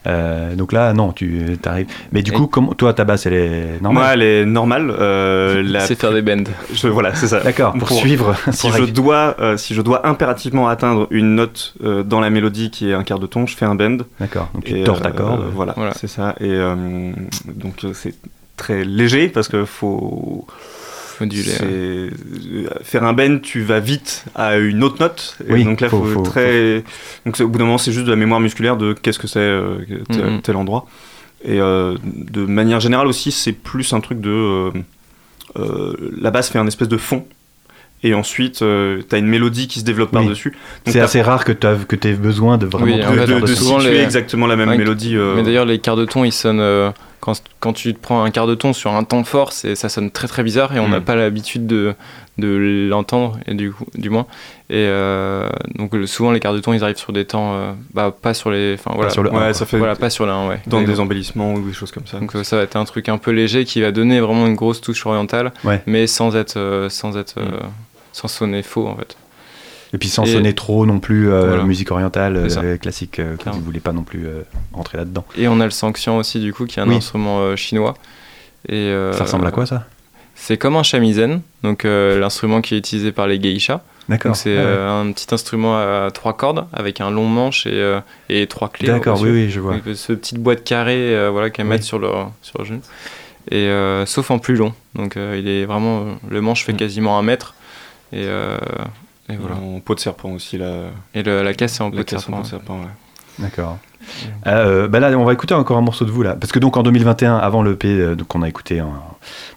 [0.08, 1.86] Euh, donc là, non, tu arrives.
[2.12, 4.92] Mais du Et- coup, comment, toi, ta basse, elle est Moi, normale elle est normale.
[4.98, 6.44] euh, la- C'est faire des bends.
[6.74, 7.42] je- voilà, c'est ça.
[7.42, 8.36] D'accord, pour, Pour- suivre.
[8.52, 12.32] si pour je dois euh, si je dois impérativement atteindre une note euh, dans la
[12.32, 13.98] mélodie qui est un quart de ton, je fais un bend.
[14.20, 15.44] D'accord, donc tu tords ta euh, corde.
[15.54, 15.94] voilà, Voilà.
[15.94, 16.36] c'est ça.
[16.40, 17.12] Et euh,
[17.48, 18.16] donc euh, c'est
[18.58, 20.48] très léger parce que faut
[21.22, 21.44] Modulé.
[21.44, 21.70] c'est ouais.
[21.72, 22.10] euh,
[22.84, 25.38] faire un bend, tu vas vite à une autre note.
[25.48, 26.84] Et Oui, donc là, faut- faut, faut- très.
[27.26, 29.40] Donc au bout d'un moment, c'est juste de la mémoire musculaire de qu'est-ce que c'est
[29.40, 29.78] euh,
[30.12, 30.42] tel, Mhm.
[30.42, 30.86] tel endroit.
[31.44, 34.30] Et euh, de manière générale aussi, c'est plus un truc de.
[34.30, 34.72] euh,
[35.58, 37.26] euh, la basse fait un espèce de fond.
[38.04, 40.22] Et ensuite, tu t'as une mélodie qui se développe Oui.
[40.22, 40.58] par-dessus.
[40.88, 44.00] C'est assez rare que tu aies besoin de vraiment Oui, de, de- de situer les-
[44.00, 45.16] exactement la même Ouais, mélodie.
[45.16, 46.60] euh, Mais d'ailleurs, les quarts de ton, ils sonnent.
[47.22, 49.88] Quand, quand tu te prends un quart de ton sur un temps fort, c'est- ça
[49.88, 51.04] sonne très très bizarre et on n'a Mm.
[51.06, 51.94] pas l'habitude de,
[52.38, 54.26] de l'entendre, et du, coup, du moins.
[54.70, 57.54] Et euh, donc, le- souvent, les quarts de ton, ils arrivent sur des temps.
[57.54, 58.74] euh, bah, pas sur les.
[58.74, 59.12] Enfin, voilà.
[59.12, 59.54] sur le un, ouais, quoi.
[59.54, 60.60] ça fait Voilà, pas sur l'un, ouais.
[60.68, 62.20] dans des embellissements ou des choses comme ça.
[62.20, 64.82] Donc ça va être un truc un peu léger qui va donner vraiment une grosse
[64.82, 65.82] touche orientale, Ouais.
[65.86, 67.44] mais sans être, euh, sans être, Mm.
[67.44, 67.60] euh,
[68.14, 69.16] sans sonner faux en fait.
[69.94, 71.64] Et puis sans Et- sonner trop non plus euh, Voilà.
[71.64, 74.26] musique orientale, euh, classique, euh, vous voulez pas non plus
[74.74, 75.26] rentrer là-dedans.
[75.38, 76.96] Et on a le sanxian aussi du coup qui est un Oui.
[76.96, 77.96] instrument chinois.
[78.70, 79.86] Et Ça ressemble à quoi ça?
[80.36, 83.82] C'est comme un shamisen, donc euh, l'instrument qui est utilisé par les geishas.
[84.10, 84.36] D'accord.
[84.36, 84.66] C'est Ah ouais.
[84.68, 88.00] euh, un petit instrument à trois cordes avec un long manche et, euh,
[88.30, 88.88] et trois clés.
[88.88, 89.74] D'accord, oui, oui, je vois.
[89.74, 91.72] Donc, ce petite boîte carrée voilà, qu'elles Oui.
[91.72, 92.82] mettent sur leur, sur leur genou.
[93.52, 93.70] Et
[94.06, 94.74] sauf en plus long.
[94.96, 96.06] Donc il est vraiment.
[96.30, 96.78] le manche fait Mm.
[96.78, 97.54] quasiment un mètre.
[98.14, 98.26] Et,
[99.32, 99.56] et voilà.
[99.56, 102.16] En peau de serpent aussi, la, Et le- la caisse est en la peau de
[102.16, 102.38] en serpent.
[102.38, 102.80] peau de serpent.
[102.80, 102.88] ouais.
[103.40, 103.78] D'accord.
[104.48, 106.76] Euh, bah là, on va écouter encore un morceau de vous là, parce que donc
[106.76, 108.92] en 2021, avant le P qu'on a écouté en-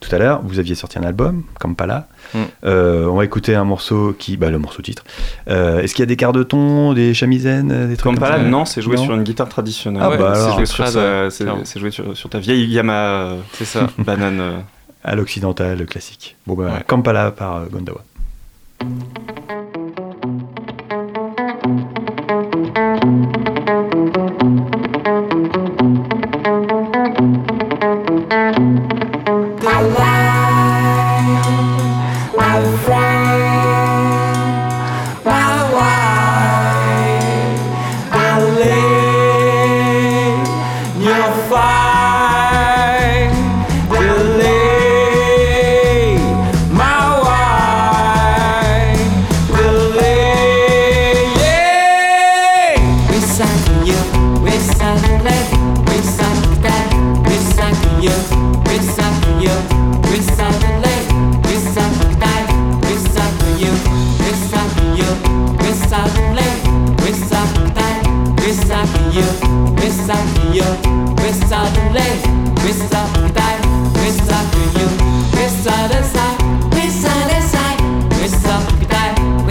[0.01, 2.07] tout à l'heure, vous aviez sorti un album, comme pas là.
[2.35, 2.39] Mm.
[2.65, 5.05] Euh, on va écouter un morceau qui, bah le morceau titre.
[5.49, 8.37] Euh, Est-ce qu'il y a des quarts de ton, des chamisaines, des trucs Comme ça
[8.37, 9.05] là, non, c'est joué Non.
[9.05, 10.03] sur une guitare traditionnelle.
[10.05, 10.91] Ah bah c'est joué, sur, ouais,
[11.31, 11.63] c'est- clairement.
[11.65, 13.89] c'est joué sur, sur ta vieille Yamaha euh, C'est ça.
[13.99, 14.41] banane.
[14.41, 14.59] euh.
[15.03, 16.37] À l'occidental, classique.
[16.47, 16.85] Bon bah, Ouais.
[16.87, 17.67] Kampala par euh,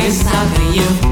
[0.04, 0.76] Gondawa.
[0.76, 1.03] You'll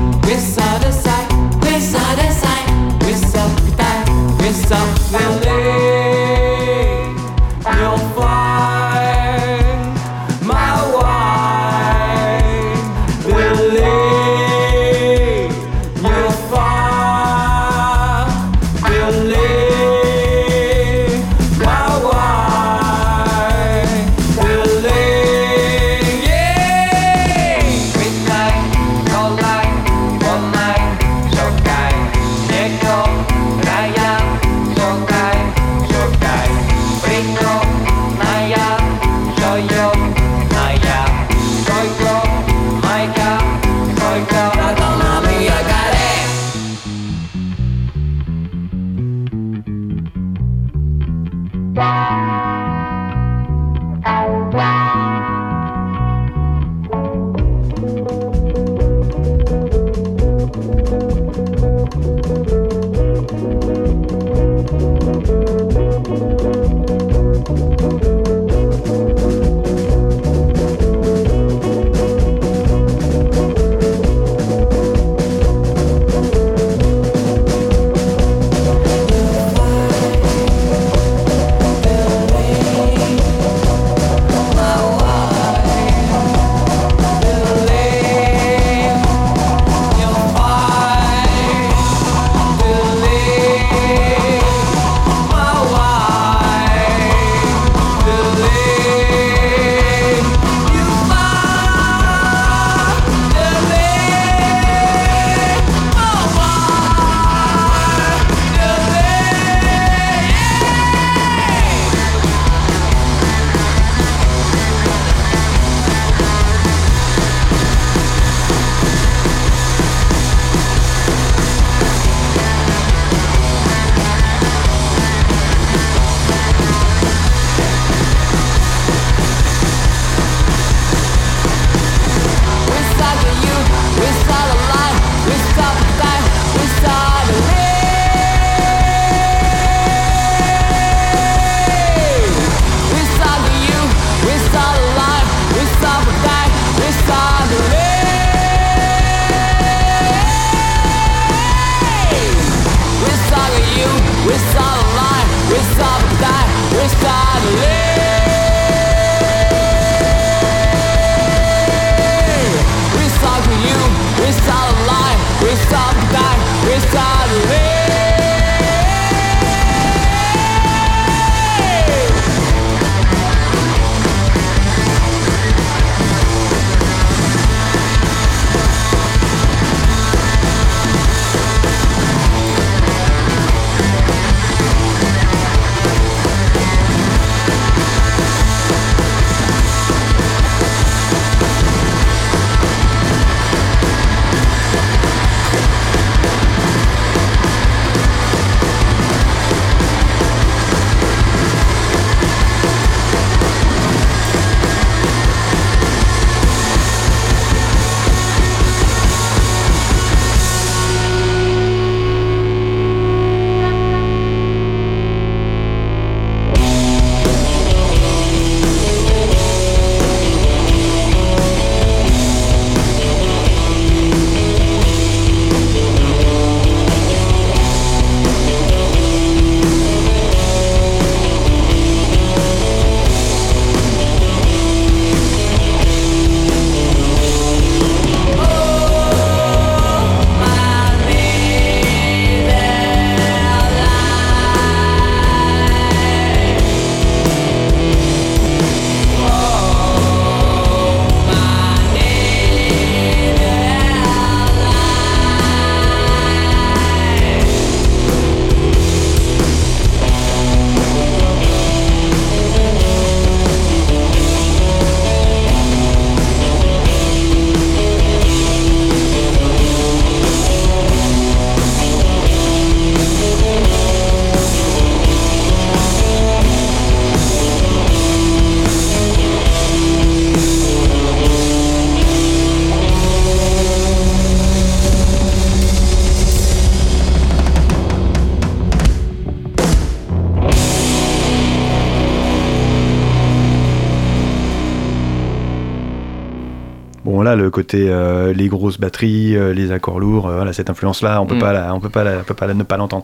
[297.51, 301.35] côté euh, les grosses batteries, euh, les accords lourds, euh, voilà, cette influence-là, on peut
[301.35, 301.39] Mm.
[301.39, 303.03] pas, la- on peut pas, la- on peut pas la- ne pas l'entendre.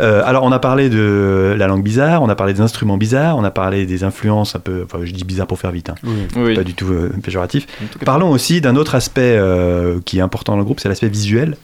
[0.00, 3.36] Euh, alors, on a parlé de la langue bizarre, on a parlé des instruments bizarres,
[3.36, 5.94] on a parlé des influences un peu, enfin, je dis bizarre pour faire vite, hein,
[6.36, 6.54] Oui.
[6.54, 7.66] pas du tout euh, péjoratif.
[8.04, 11.56] Parlons aussi d'un autre aspect euh, qui est important dans le groupe, c'est l'aspect visuel.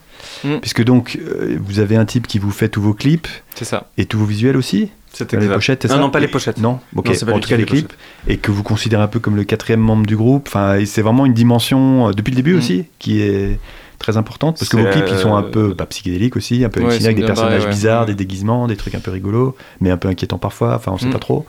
[0.43, 0.57] Mm.
[0.61, 3.87] Puisque donc, euh, vous avez un type qui vous fait tous vos clips C'est ça.
[3.99, 6.59] et tous vos visuels aussi C'est Les pochettes, c'est ça non, pas les Et- pochettes.
[6.59, 7.07] Non, ok.
[7.09, 7.93] Non, c'est pas en tout cas les les clips
[8.29, 10.49] et que vous considérez un peu comme le quatrième membre du groupe.
[10.49, 12.59] Enfin, c'est vraiment une dimension euh, depuis le début Mm.
[12.59, 13.59] aussi qui est
[14.01, 16.69] très importante parce que vos clips ils sont un euh, peu bah, psychédéliques aussi, un
[16.69, 17.71] peu Ouais, hallucinés avec des personnages ouais.
[17.71, 18.07] bizarres, Ouais.
[18.09, 20.75] des déguisements, des trucs un peu rigolos, mais un peu inquiétants parfois.
[20.75, 21.13] Enfin, on sait Mm.
[21.13, 21.47] pas trop.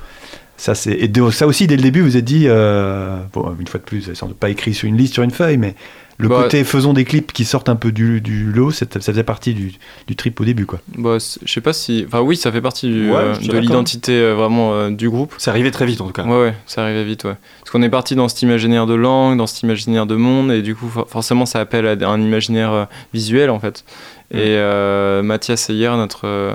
[0.57, 3.67] Ça c'est et de- ça aussi dès le début vous êtes dit euh, bon une
[3.67, 5.75] fois de plus, c'est sans doute pas écrit sur une liste sur une feuille, mais
[6.17, 9.11] le Bah, côté faisons des clips qui sortent un peu du, du lot, c'est- ça
[9.11, 9.73] faisait partie du,
[10.07, 10.79] du trip au début quoi.
[10.97, 12.05] Bah, c'est- je sais pas si.
[12.07, 15.33] Enfin, oui, ça fait partie du, Ouais, euh, de l'identité euh, vraiment euh, du groupe.
[15.37, 16.23] C'est arrivé très vite en tout cas.
[16.23, 17.35] Ouais, ouais, ça arrivait vite, ouais.
[17.59, 20.61] Parce qu'on est parti dans cet imaginaire de langue, dans cet imaginaire de monde, et
[20.61, 23.83] du coup, for- forcément, ça appelle à un imaginaire euh, visuel, en fait.
[24.31, 24.37] Mm.
[24.37, 26.51] Et euh, Mathias notre, euh,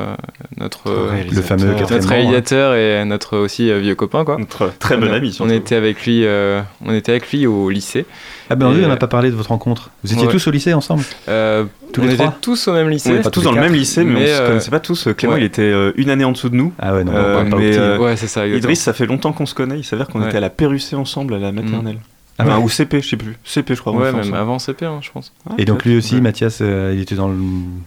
[0.58, 4.38] notre, euh, Le fameux notre réalisateur et notre aussi euh, vieux copain, quoi.
[4.38, 5.36] Notre très On bon ami.
[5.40, 8.06] On était avec lui, euh, on était avec lui au lycée.
[8.52, 9.90] Ah ben oui, on n'a pas parlé de votre rencontre.
[10.02, 10.32] Vous étiez ouais.
[10.32, 13.16] tous au lycée ensemble Euh, Tous on les était trois tous au même lycée.
[13.18, 15.08] On pas tous dans le même lycée, mais, Mais, on se euh, connaissait pas tous.
[15.16, 15.40] Clément, ouais.
[15.40, 16.72] il était euh, une année en dessous de nous.
[16.80, 17.78] Ah ouais, non, Euh, pas mais, petit.
[17.78, 18.48] euh, Ouais, c'est ça.
[18.48, 19.78] Idriss, ça fait longtemps qu'on se connaît.
[19.78, 20.26] Il s'avère qu'on Ouais.
[20.26, 21.98] était à la Pérussé ensemble à la maternelle.
[22.40, 22.58] Ah Enfin.
[22.60, 23.36] Ou CP, je sais plus.
[23.44, 23.92] CP, je crois.
[23.92, 25.32] Ouais, même avant CP, hein, je pense.
[25.48, 26.20] Ah, Et donc lui aussi, Ouais.
[26.20, 27.36] Mathias, euh, il était dans le...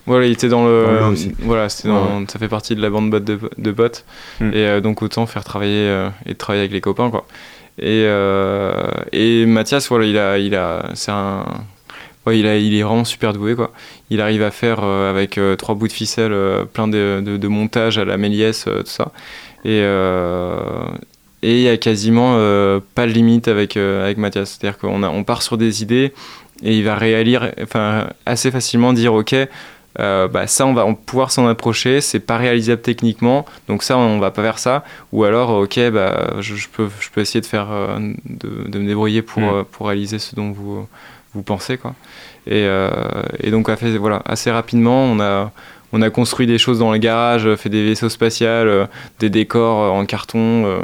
[0.06, 0.86] Voilà, il était dans le.
[1.00, 1.14] Dans.
[1.46, 4.06] Voilà, c'était dans- ça fait partie de la bande de, de potes.
[4.40, 4.50] Mm.
[4.54, 7.26] Et euh, donc autant faire travailler euh, et travailler avec les copains, quoi.
[7.80, 8.72] Et, euh,
[9.12, 11.44] et Mathias, voilà, il a, il a, c'est un,
[12.28, 13.72] ouais, il a, il est vraiment super doué, quoi.
[14.12, 17.38] Il arrive à faire euh, avec euh, trois bouts de ficelle euh, plein de, de,
[17.38, 19.12] de montages à la Méliès, euh, tout ça.
[19.66, 20.60] Et euh,
[21.44, 24.58] et il y a quasiment euh, pas de limite avec euh, avec Mathias.
[24.58, 26.14] C'est-à-dire qu'on a, on part sur des idées
[26.64, 29.36] et il va réalire, enfin assez facilement dire ok.
[30.00, 34.18] euh, bah, ça on va pouvoir s'en approcher c'est pas réalisable techniquement donc ça on
[34.18, 37.46] va pas faire ça ou alors ok bah je, je peux je peux essayer de
[37.46, 37.68] faire
[38.26, 39.66] de, de me débrouiller pour Mm.
[39.72, 40.88] pour réaliser ce dont vous
[41.36, 41.94] vous pensez quoi
[42.48, 42.68] et,
[43.44, 43.70] et donc
[44.00, 45.52] voilà assez rapidement on a
[45.94, 48.86] on a construit des choses dans le garage fait des vaisseaux spatials euh,
[49.20, 50.80] des décors euh, en carton euh,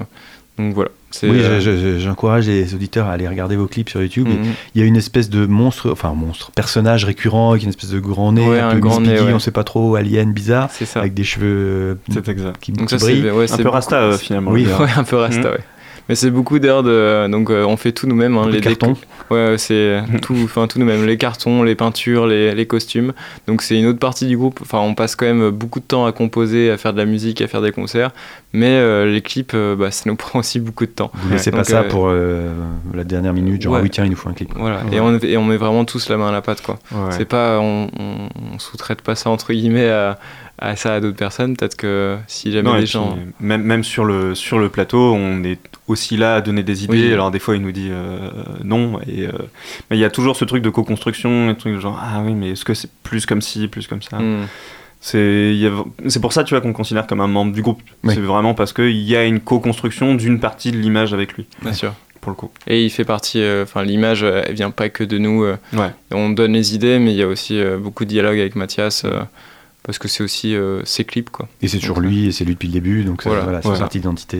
[0.60, 3.90] donc voilà c'est Oui, euh, je- je- j'encourage les auditeurs à aller regarder vos clips
[3.90, 4.28] sur YouTube.
[4.28, 4.46] Mhm.
[4.76, 8.00] Il y a une espèce de monstre, enfin monstre, personnage récurrent avec une espèce de
[8.00, 9.34] grand nez, Ouais, un, un peu grand nez, ouais.
[9.34, 12.60] on sait pas trop, alien bizarre, c'est ça avec des cheveux euh, C'est exact.
[12.62, 13.24] qui, donc qui ça brillent.
[13.24, 14.52] c'est ouais, Un peu rasta euh, finalement.
[14.52, 14.82] Oui, le gars.
[14.82, 15.56] Ouais, un peu rasta, Mhm.
[15.56, 15.64] ouais.
[16.10, 17.28] Mais c'est beaucoup d'heures de.
[17.28, 18.36] Donc, euh, on fait tout nous-mêmes.
[18.38, 18.96] Hein, les cartons.
[19.32, 21.06] Ouais, ouais, c'est tout, enfin tout nous-mêmes.
[21.06, 23.14] Les cartons, les peintures, les, les costumes.
[23.48, 24.60] Donc, c'est une autre partie du groupe.
[24.62, 27.42] Enfin, on passe quand même beaucoup de temps à composer, à faire de la musique,
[27.42, 28.12] à faire des concerts.
[28.52, 31.12] Mais euh, les clips, euh, bah, ça nous prend aussi beaucoup de temps.
[31.14, 32.52] Vous laissez pas ça euh, pour euh,
[32.94, 33.80] la dernière minute, genre ouais.
[33.80, 34.52] ah oui tiens il nous faut un clip.
[34.56, 34.84] Voilà.
[34.86, 34.96] Ouais.
[34.96, 36.80] Et, on, et on met vraiment tous la main à la pâte, quoi.
[36.92, 37.12] Ouais.
[37.12, 37.60] C'est pas.
[37.60, 40.18] On, on, on sous-traite pas ça, entre guillemets, à,
[40.62, 41.56] à ça à d'autres personnes.
[41.58, 43.18] Peut-être que si jamais Non, puis, gens.
[43.40, 47.08] même, même sur, le, sur le plateau, on est aussi là à donner des idées.
[47.08, 47.14] Oui.
[47.14, 48.18] Alors, des fois, il nous dit euh,
[48.64, 49.00] non.
[49.08, 49.32] Et, euh,
[49.90, 52.52] mais il y a toujours ce truc de co-construction, un truc genre ah oui, mais
[52.52, 54.18] est-ce que c'est plus comme ci, plus comme ça?
[54.20, 54.46] Hmm.
[55.02, 57.82] C'est pour ça, tu vois, qu'on considère comme un membre du groupe.
[58.04, 58.14] Oui.
[58.14, 61.74] C'est vraiment parce qu'il y a une co-construction d'une partie de l'image avec lui, Bien
[61.74, 61.94] sûr.
[62.22, 62.52] pour le coup.
[62.68, 65.44] Et il fait partie, euh, enfin l'image, elle vient pas que de nous.
[65.44, 65.92] euh, Ouais.
[66.12, 69.04] on donne les idées, mais il y a aussi euh, beaucoup de dialogue avec Mathias,
[69.06, 69.22] euh,
[69.90, 71.48] parce que c'est aussi euh, ses clips, quoi.
[71.64, 73.42] Et c'est toujours lui et c'est lui depuis le début, donc Voilà.
[73.42, 73.80] voilà, c'est Voilà.
[73.80, 74.38] partie d'identité.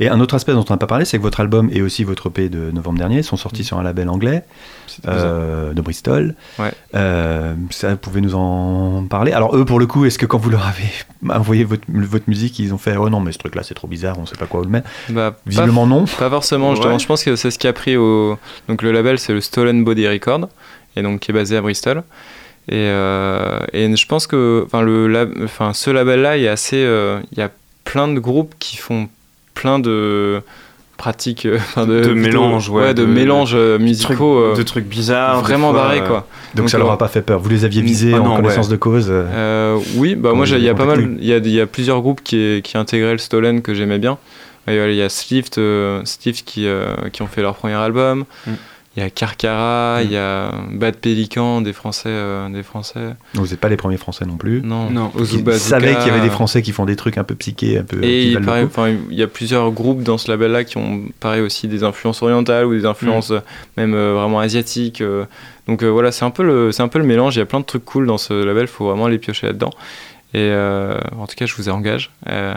[0.00, 2.04] Et un autre aspect dont on n'a pas parlé, c'est que votre album et aussi
[2.04, 4.44] votre EP de novembre dernier sont sortis sur un label anglais
[5.08, 6.34] euh, de Bristol.
[6.58, 6.72] Ouais.
[6.94, 9.32] Euh, ça, vous pouvez nous en parler?
[9.32, 10.90] Alors eux, pour le coup, est-ce que quand vous leur avez
[11.34, 14.18] envoyé votre, votre musique, ils ont fait oh non mais ce truc-là c'est trop bizarre,
[14.18, 14.90] on sait pas quoi vous le mettre?
[15.08, 16.04] Bah, pas, Visiblement non.
[16.04, 16.72] pas forcément.
[16.74, 16.92] justement.
[16.94, 16.98] Ouais.
[16.98, 18.38] Je pense que c'est ce qui a pris au.
[18.68, 20.48] Donc le label, c'est le Stolen Body Record,
[20.96, 22.02] et donc qui est basé à Bristol.
[22.68, 26.52] Et, euh, et je pense que, enfin le, lab- enfin ce label-là, il y a
[26.52, 27.50] assez, euh, il y a
[27.84, 29.08] plein de groupes qui font
[29.54, 30.40] plein de
[30.96, 34.38] pratiques, euh, enfin de, De plutôt- mélanges, ouais, de, de- mélanges Trucs- musicaux.
[34.38, 35.42] euh, de trucs bizarres.
[35.42, 36.26] vraiment barrés euh, quoi.
[36.54, 37.38] Donc, Donc, ça leur a pas fait peur.
[37.38, 38.72] Vous les aviez visés Ah en non, connaissance ouais.
[38.72, 39.06] de cause.
[39.10, 41.66] euh, oui, bah moi il y a pas mal, il y a, il y a
[41.66, 44.18] plusieurs groupes qui, qui intégraient le Stolen que j'aimais bien.
[44.68, 47.54] Il y a- il y a Slift, euh, Slift qui, euh, qui ont fait leur
[47.54, 48.24] premier album.
[48.46, 48.50] Mm.
[48.96, 50.04] Il y a Carcara, Mm.
[50.06, 53.14] il y a Bad Pélican, des Français, euh, des Français.
[53.34, 54.62] Vous n'êtes pas les premiers Français non plus.
[54.62, 55.12] Non, Non.
[55.14, 55.58] Bazooka.
[55.58, 57.98] savez qu'il y avait des Français qui font des trucs un peu psychés, un peu.
[58.02, 61.68] Et qui il, il y a plusieurs groupes dans ce label-là qui ont, pareil, aussi
[61.68, 63.40] des influences orientales ou des influences euh,
[63.76, 65.02] même euh, vraiment asiatiques.
[65.02, 65.26] euh.
[65.68, 67.36] donc euh, voilà, c'est un, peu le- c'est un peu le mélange.
[67.36, 69.70] Il y a plein de trucs cool dans ce label, faut vraiment les piocher là-dedans.
[70.34, 72.54] Et euh, en tout cas, je vous engage euh,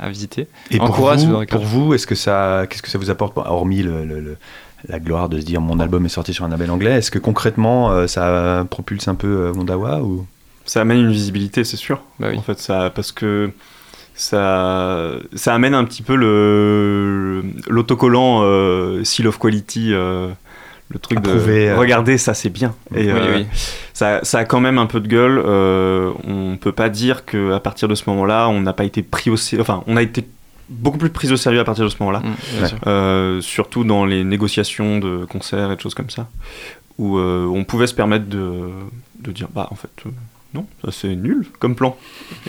[0.00, 0.46] à, visiter.
[0.70, 3.82] Et pour Encourage, vous, pour vous, est-ce que ça, qu'est-ce que ça vous apporte, hormis
[3.82, 4.36] le, le- le-
[4.88, 6.92] la gloire de se dire mon album est sorti sur un label anglais.
[6.92, 10.26] Est-ce que concrètement euh, ça propulse un peu euh, Wondawa ou?
[10.64, 12.00] Ça amène une visibilité, c'est sûr.
[12.18, 12.38] Bah oui.
[12.38, 13.50] En fait, ça, parce que
[14.14, 20.28] ça, ça amène un petit peu le l'autocollant euh, seal of quality, euh,
[20.88, 21.76] le truc Approuvé, de euh.
[21.76, 22.74] regardez ça c'est bien.
[22.94, 23.46] Et Oui, euh, oui.
[23.92, 25.40] Ça, ça a quand même un peu de gueule.
[25.44, 29.02] euh, on peut pas dire que à partir de ce moment-là, on n'a pas été
[29.02, 29.62] pris au sérieux.
[29.62, 30.26] Enfin, on a été
[30.68, 32.20] beaucoup plus pris au sérieux à partir de ce moment-là.
[32.20, 32.78] Mm, sûr.
[32.86, 36.28] Euh, surtout dans les négociations de concerts et de choses comme ça,
[36.98, 38.60] où euh, on pouvait se permettre de,
[39.20, 40.10] de dire bah en fait euh,
[40.54, 41.96] non, ça c'est nul comme plan.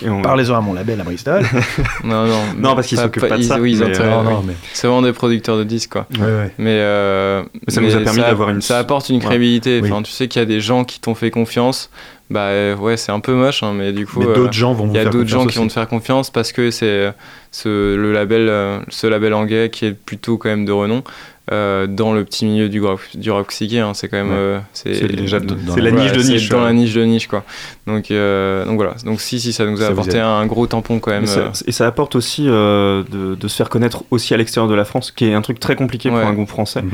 [0.05, 1.43] On- Parlez-en à mon label à Bristol.
[2.05, 2.41] Non, non.
[2.57, 4.33] Non, parce qu'ils s'occupent pas de ils- ça, Oui, euh, oui.
[4.45, 6.07] mais C'est vraiment des producteurs de disques, quoi.
[6.17, 6.53] ouais, ouais.
[6.57, 9.25] Mais, euh, Mais ça nous a permis d'avoir une- Ça apporte une Ouais.
[9.25, 9.81] crédibilité.
[9.83, 9.91] Oui.
[10.03, 11.89] Tu sais qu'il y a des gens qui t'ont fait confiance.
[12.29, 14.21] Bah euh, ouais, c'est un peu moche, hein, mais du coup.
[14.21, 17.11] Euh, Il y a d'autres gens qui vont te faire confiance parce que c'est euh,
[17.51, 21.03] ce, le label, ce label anglais qui est plutôt quand même de renom
[21.51, 23.79] euh, dans le petit milieu du rock, du rock psyché.
[23.79, 24.29] hein, c'est quand même.
[24.29, 24.35] Ouais.
[24.35, 26.49] euh, c'est déjà dans- c'est la niche de c'est niche.
[26.49, 27.43] Dans la niche de niche, quoi.
[27.87, 28.95] Donc, euh, donc voilà.
[29.05, 31.25] Donc si, si, ça nous a Ça apporté un gros tampon quand même.
[31.25, 34.69] Ça- euh, et ça apporte aussi euh, de, de se faire connaître aussi à l'extérieur
[34.69, 36.19] de la France, qui est un truc très compliqué Ouais.
[36.19, 36.81] pour un groupe français.
[36.81, 36.91] Mhm.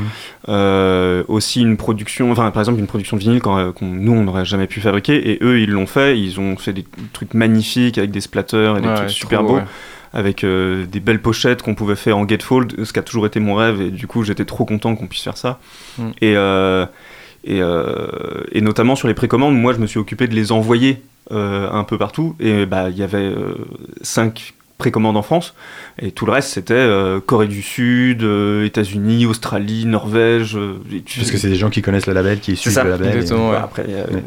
[0.49, 4.12] Euh, aussi une production, enfin par exemple une production de vinyle quand, euh, qu'on- nous
[4.12, 7.34] on n'aurait jamais pu fabriquer, et eux ils l'ont fait, ils ont fait des trucs
[7.34, 9.64] magnifiques avec des splatters et des ouais, trucs trop, super beaux, ouais.
[10.14, 13.39] Avec euh, des belles pochettes qu'on pouvait faire en gatefold, ce qui a toujours été
[13.39, 15.59] mon rêve, et du coup j'étais trop content qu'on puisse faire ça.
[15.97, 16.09] Mm.
[16.22, 16.86] Et, euh,
[17.43, 21.01] et, euh, et notamment sur les précommandes, moi je me suis occupé de les envoyer
[21.32, 23.34] un peu partout, et bah il y avait
[24.01, 24.53] cinq
[24.84, 25.53] précommandes en France,
[25.97, 30.55] et tout le reste c'était euh, Corée du Sud, euh, États-Unis, Australie, Norvège.
[30.57, 32.84] euh, et tu- Parce que c'est des gens qui connaissent le label, qui suivent ça,
[32.84, 33.07] le label.
[33.07, 33.51] et- exactement.
[33.51, 33.57] Ouais.
[33.57, 34.23] Après, euh, Ouais.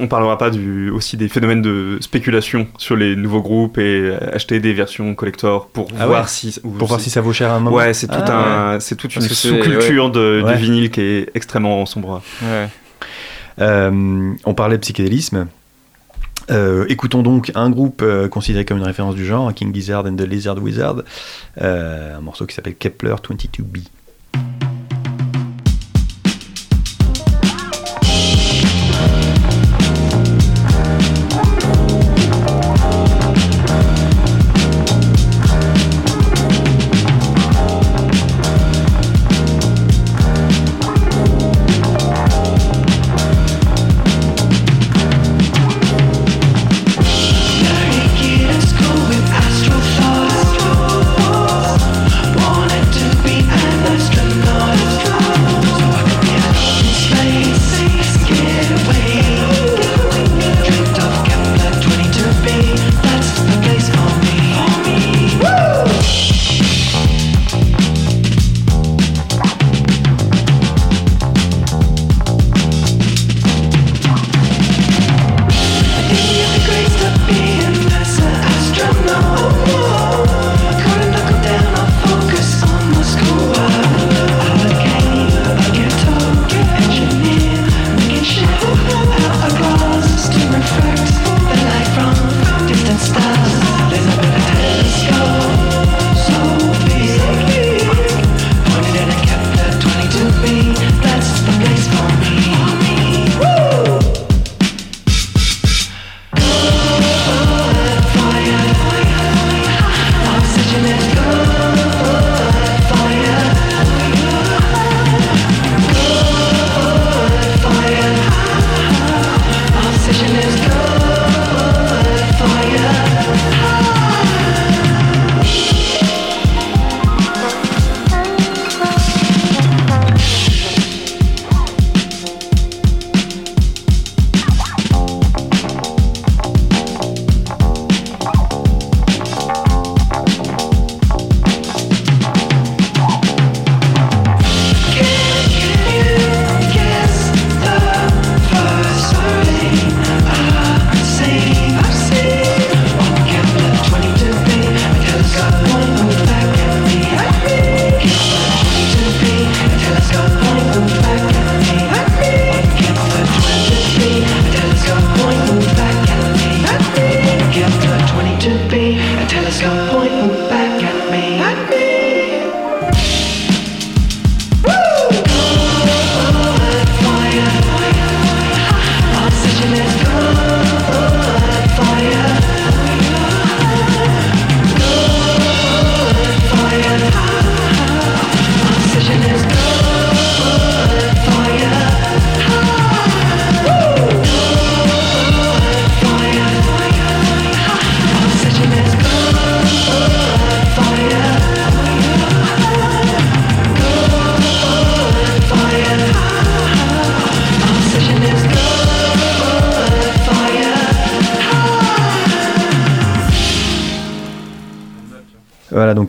[0.00, 4.60] on parlera pas du, aussi des phénomènes de spéculation sur les nouveaux groupes et acheter
[4.60, 6.28] des versions collector pour Ah voir ouais.
[6.28, 7.76] si ou Pour voir si- ça vaut cher à un moment.
[7.76, 12.22] Ouais, c'est tout Ah, un, c'est toute une sous-culture du vinyle qui est extrêmement sombre.
[13.58, 15.46] On parlait de psychédélisme.
[16.50, 20.16] Euh, écoutons donc un groupe euh, considéré comme une référence du genre, King Gizzard and
[20.16, 21.02] the Lizard Wizard,
[21.60, 23.84] euh, un morceau qui s'appelle Kepler 22b.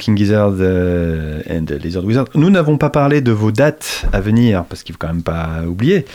[0.06, 2.26] King Gizzard euh, and Lizard Wizard.
[2.36, 5.64] Nous n'avons pas parlé de vos dates à venir, parce qu'il faut quand même pas
[5.68, 6.06] oublier,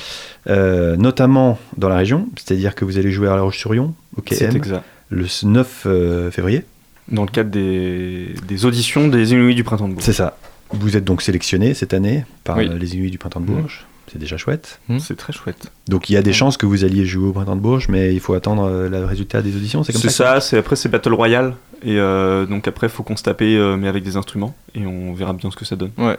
[0.48, 4.54] euh, notamment dans la région, c'est-à-dire que vous allez jouer à La Roche-sur-Yon, au KM,
[4.56, 4.84] exact.
[5.08, 6.62] le 9 euh, février.
[7.10, 10.04] Dans le cadre des, des auditions des Inuits du Printemps de Bourges.
[10.04, 10.36] C'est ça.
[10.70, 12.70] Vous êtes donc sélectionné cette année par Oui.
[12.78, 13.86] les Inuits du Printemps de Bourges.
[14.12, 14.78] C'est déjà chouette.
[15.00, 15.66] C'est très chouette.
[15.88, 18.14] Donc il y a des chances que vous alliez jouer au Printemps de Bourges, mais
[18.14, 19.82] il faut attendre le résultat des auditions.
[19.82, 20.34] C'est comme C'est ça.
[20.34, 21.54] ça, c'est après c'est Battle Royale.
[21.82, 24.54] Et euh, donc après, faut qu'on se tape, euh, mais avec des instruments.
[24.74, 25.92] Et on verra bien ce que ça donne.
[25.98, 26.16] C'est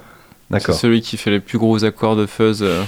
[0.50, 0.76] D'accord.
[0.76, 2.62] celui qui fait les plus gros accords de fuzz.
[2.62, 2.82] euh.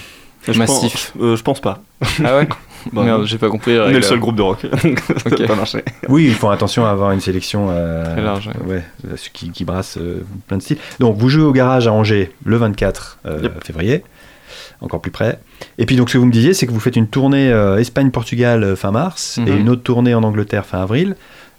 [0.45, 1.13] Je Massif.
[1.13, 1.81] pense, euh, je pense pas.
[2.25, 2.47] Ah ouais
[2.91, 3.79] Bah, Merde, j'ai pas compris.
[3.79, 4.65] on est le seul groupe de rock.
[4.73, 5.39] ça Ok.
[5.39, 5.83] va pas marcher.
[6.09, 8.83] Oui, ils font attention à avoir une sélection euh, Très large, ouais,
[9.31, 10.75] qui, qui brasse euh, plein de styles.
[10.99, 13.63] Donc vous jouez au garage à Angers le 24 euh, Yep.
[13.63, 14.03] février,
[14.81, 15.39] encore plus près.
[15.77, 17.77] Et puis donc ce que vous me disiez, c'est que vous faites une tournée euh,
[17.77, 19.59] Espagne-Portugal euh, fin mars et Mhm.
[19.59, 21.15] une autre tournée en Angleterre fin avril.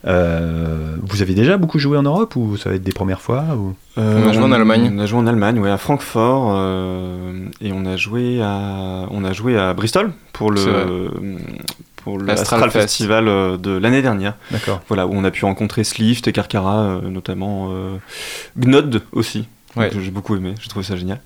[0.07, 3.45] Euh, vous avez déjà beaucoup joué en Europe ou ça va être des premières fois
[3.57, 3.75] ou...
[3.97, 4.93] On a joué en Allemagne.
[4.95, 6.53] On a joué en Allemagne, ouais, à Francfort.
[6.57, 10.61] euh, et on a joué à, on a joué à Bristol pour le,
[12.03, 12.83] pour le Astral Astral Fest.
[12.85, 14.35] Festival euh, de l'année dernière.
[14.51, 14.81] D'accord.
[14.89, 17.97] Voilà, où on a pu rencontrer Slift et Karkara, euh, notamment euh,
[18.59, 19.47] Gnod aussi.
[19.77, 19.91] Ouais.
[20.01, 21.21] J'ai beaucoup aimé, j'ai trouvé ça génial.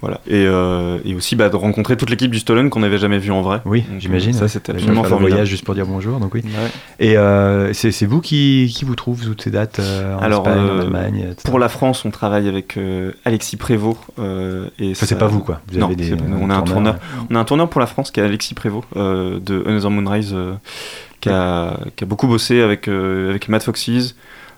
[0.00, 0.20] Voilà.
[0.26, 3.30] Et, euh, et aussi bah, de rencontrer toute l'équipe du Stolen qu'on n'avait jamais vu
[3.30, 3.60] en vrai.
[3.64, 4.32] Oui, j'imagine.
[4.32, 5.30] Ça, c'était absolument formidable.
[5.32, 6.42] voyage juste pour dire bonjour, donc oui.
[6.44, 6.70] Ouais.
[6.98, 10.62] Et euh, c'est vous qui, qui vous trouve toutes ces dates euh, en Alors, Espagne,
[10.62, 11.42] en euh, Allemagne etc.
[11.44, 12.78] Pour la France, on travaille avec
[13.24, 13.98] Alexis Prévost.
[14.18, 15.60] et Enfin, c'est pas vous quoi.
[15.70, 16.38] Vous Non, avez des, c'est pas nous.
[16.40, 16.96] On a un tourneur.
[17.30, 20.34] On a un tourneur pour la France qui est Alexis Prévost de Another Moonrise
[21.24, 24.14] qui, a, qui a beaucoup bossé avec, euh, avec Mad Foxes,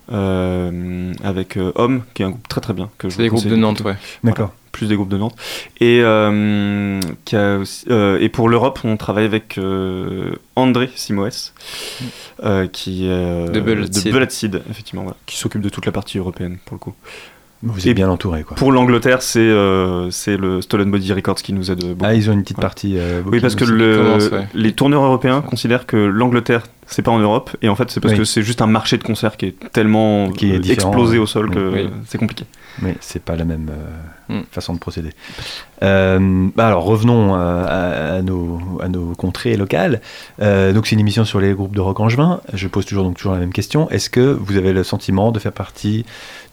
[0.08, 2.90] avec euh, Homme, qui est un groupe très très bien.
[2.98, 3.96] que je C'est des groupes de Nantes, ouais.
[4.24, 4.52] D'accord.
[4.72, 5.34] Plus des groupes de Nantes.
[5.80, 11.52] Et, euh, qui a aussi- euh, et pour l'Europe, on travaille avec euh, André Simoes,
[12.44, 14.12] euh, qui est euh, De Bullet Seed.
[14.12, 16.94] Bullet Seed, effectivement, voilà, qui s'occupe de toute la partie européenne pour le coup.
[17.62, 18.54] Vous êtes Et bien entouré quoi.
[18.56, 22.04] Pour l'Angleterre, c'est euh, c'est le Stolen Body Records qui nous aide beaucoup.
[22.04, 22.62] Ah, ils ont une petite Ouais.
[22.62, 22.94] partie.
[22.98, 23.72] euh, Oui, parce que aussi.
[23.72, 24.46] le- commence, ouais.
[24.54, 28.12] les tourneurs européens considèrent que l'Angleterre, c'est pas en Europe, et en fait, c'est parce
[28.12, 28.18] Oui.
[28.18, 31.22] que c'est juste un marché de concert qui est tellement Qui est euh, explosé ouais.
[31.22, 31.90] au sol que Oui.
[32.06, 32.44] c'est compliqué.
[32.82, 34.42] Mais c'est pas la même euh, Mm.
[34.50, 35.10] façon de procéder.
[35.82, 40.00] Euh, bah alors revenons euh, à, à nos, à nos contrées locales.
[40.42, 42.40] Euh, donc c'est une émission sur les groupes de rock angevin.
[42.52, 43.88] Je pose toujours donc toujours la même question.
[43.90, 46.04] Est-ce que vous avez le sentiment de faire partie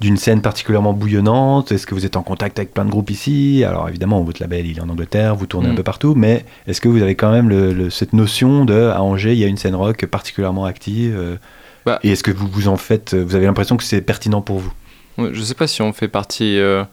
[0.04, 3.64] d'une scène particulièrement bouillonnante Est-ce que vous êtes en contact avec plein de groupes ici?
[3.66, 5.76] Alors évidemment, votre label il est en Angleterre, vous tournez un Mm.
[5.76, 9.02] peu partout, mais est-ce que vous avez quand même le- le- cette notion de à
[9.02, 11.36] Angers il y a une scène rock particulièrement active euh,
[11.86, 12.00] Bah.
[12.04, 14.72] Et est-ce que vous vous en faites Vous avez l'impression que c'est pertinent pour vous?
[15.32, 16.58] Je sais pas si on fait partie.
[16.60, 16.84] euh,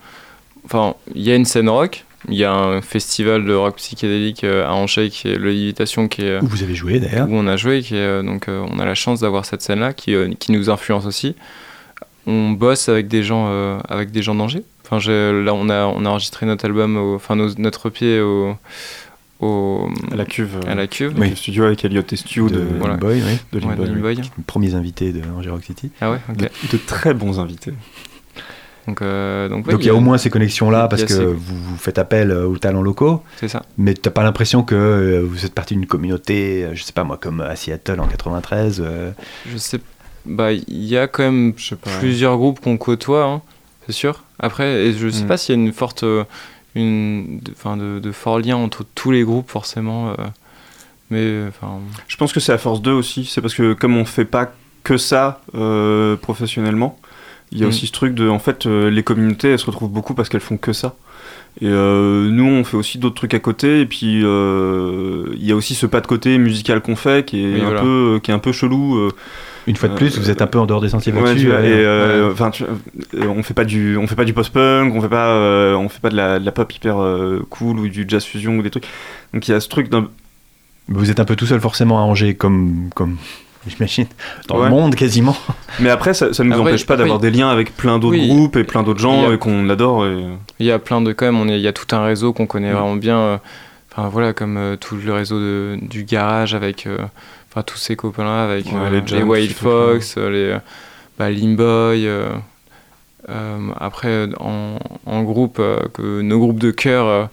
[0.65, 2.05] Enfin, il y a une scène rock.
[2.29, 6.07] Il y a un festival de rock psychédélique euh, à Angers qui est le Lévitation
[6.07, 8.47] qui est Où vous avez joué d'ailleurs où on a joué qui est, euh, donc
[8.49, 11.35] euh, on a la chance d'avoir cette scène là qui, euh, qui nous influence aussi.
[12.27, 14.63] On bosse avec des gens euh, avec des gens d'Angers.
[14.91, 18.57] Enfin, là on a on a enregistré notre album au- enfin nos- notre EP au
[19.41, 21.17] au À la cuve, euh, à la cuve.
[21.17, 22.97] avec le studio avec Elliot et Stu de, de, voilà.
[22.97, 23.39] Boy, oui.
[23.53, 23.97] de Ouais, Limboy, de oui.
[23.97, 24.17] Limboy.
[24.17, 25.91] Les premiers invités de Angers Rock City.
[26.03, 27.73] Ah ouais, de, de très bons invités.
[28.87, 31.25] Donc, euh, donc, ouais, Donc il y a au moins ces connexions-là parce que ces-
[31.25, 33.63] vous, vous faites appel aux talents locaux, C'est ça.
[33.79, 37.05] mais t'as pas l'impression que euh, vous êtes partie d'une communauté, euh, je sais pas
[37.05, 38.83] moi, comme à Seattle en 93.
[38.85, 39.11] euh,
[39.51, 39.81] Je sais.
[40.27, 41.99] Bah, il y a quand même pas.
[41.99, 43.43] plusieurs groupes qu'on côtoie, hein,
[43.87, 44.23] c'est sûr.
[44.39, 45.27] Après, et je sais Mm.
[45.29, 46.25] pas s'il y a une forte, euh,
[46.75, 50.11] une, de, de, de forts liens entre tous les groupes forcément.
[50.11, 50.15] euh,
[51.11, 53.25] mais enfin, Je pense que c'est à force d'eux aussi.
[53.25, 54.53] C'est parce que comme on fait pas
[54.85, 56.99] que ça euh, professionnellement,
[57.53, 57.69] il y a Mm.
[57.71, 60.41] aussi ce truc de, en fait, euh, les communautés, elles se retrouvent beaucoup parce qu'elles
[60.41, 60.95] font que ça.
[61.61, 63.81] Et euh, nous, on fait aussi d'autres trucs à côté.
[63.81, 67.43] Et puis, euh, il y a aussi ce pas de côté musical qu'on fait qui
[67.45, 67.81] est, Oui, un voilà.
[67.81, 68.97] peu, qui est un peu chelou.
[68.97, 69.11] euh,
[69.71, 71.45] Une fois de Euh, plus, vous êtes un peu en dehors des sentiers Ouais, battus.
[71.45, 72.51] et euh, enfin,
[73.15, 75.89] euh, on fait pas du, on fait pas du post-punk, on fait pas, euh, on
[75.89, 78.63] fait pas de la, de la pop hyper euh, cool ou du jazz fusion ou
[78.63, 78.87] des trucs.
[79.33, 80.09] Donc il y a ce truc d'un,
[80.89, 83.17] Vous êtes un peu tout seul forcément à Angers, comme, comme
[83.69, 84.07] j'imagine,
[84.49, 84.65] dans Ouais.
[84.65, 85.37] le monde quasiment.
[85.79, 88.27] mais après ça, ça nous Après, empêche pas d'avoir des liens avec plein d'autres oui.
[88.27, 90.05] groupes et plein d'autres gens a- qu'on adore.
[90.07, 90.17] Et...
[90.59, 92.33] il y a plein de quand même, on est, il y a tout un réseau
[92.33, 92.77] qu'on connaît Mm.
[92.77, 93.19] vraiment bien.
[93.19, 93.37] euh,
[93.93, 96.99] Enfin voilà, comme euh, tout le réseau de, du garage avec, euh,
[97.51, 99.53] enfin tous ces copains là avec Ouais, euh, les les, Wild.
[99.53, 100.59] Fox, euh, les euh,
[101.19, 102.09] bah, Limboy.
[103.79, 105.61] après en, en groupe,
[105.93, 107.29] que nos groupes de cœur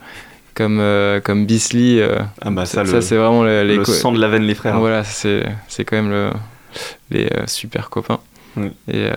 [0.54, 0.82] comme
[1.24, 2.08] comme Beasley,
[2.42, 4.80] Ah bah ça, c'est vraiment les, les le sang de la veine les frères.
[4.80, 6.30] Voilà, c'est c'est quand même le,
[7.12, 8.20] les super copains.
[8.58, 8.72] Oui.
[8.92, 9.08] Et,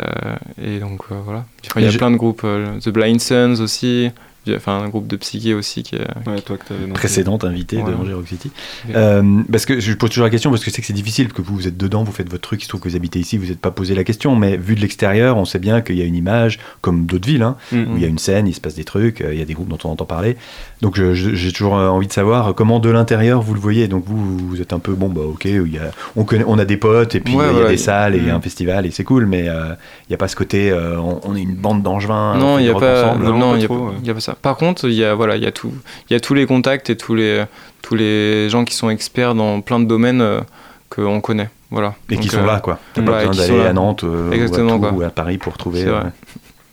[0.63, 1.45] et donc voilà.
[1.67, 2.43] Enfin, il y a plein de groupes,
[2.83, 4.11] The Blind Sons aussi,
[4.57, 6.07] enfin un groupe de psyché aussi qui est.
[6.27, 7.99] Ouais, toi que précédente invitée de Voilà.
[7.99, 8.51] Angers Rock City.
[8.95, 11.33] Euh, parce que je pose toujours la question parce que je sais que c'est difficile
[11.33, 13.19] que vous, vous êtes dedans, vous faites votre truc, il se trouve que vous habitez
[13.19, 15.97] ici, vous n'êtes pas posé la question, mais vu de l'extérieur, on sait bien qu'il
[15.97, 18.49] y a une image, comme d'autres villes, hein, Mm, où il y a une scène,
[18.49, 20.37] il se passe des trucs, euh, il y a des groupes dont on entend parler.
[20.81, 23.87] Donc j'ai toujours euh, envie de savoir comment de l'intérieur vous le voyez.
[23.89, 26.59] Donc vous, vous êtes un peu bon, bah ok, il y a, on, connaît, on
[26.59, 28.33] a des potes et puis Ouais, il y a des salles et il y a
[28.35, 28.37] Mm.
[28.37, 29.75] un festival et c'est cool, mais euh,
[30.09, 32.37] il n'y a pas ce côté, euh, on, on est une bande d'angevins.
[32.39, 33.25] non, il du y a pas, ensemble.
[33.25, 33.97] non, il y a trop, pas- ouais.
[34.01, 34.37] il y a pas ça.
[34.43, 35.73] Par contre, il y a voilà, il y a tout,
[36.09, 37.45] il y a tous les contacts et tous les
[37.83, 40.41] tous les gens qui sont experts dans plein de domaines euh,
[40.89, 41.51] qu'on connaît.
[41.71, 41.95] Voilà.
[42.11, 42.79] Et qui sont euh, là, quoi.
[42.95, 45.85] T'as pas besoin d'aller à Nantes euh, Exactement, ou, à ou Paris pour trouver.
[45.87, 46.03] Euh,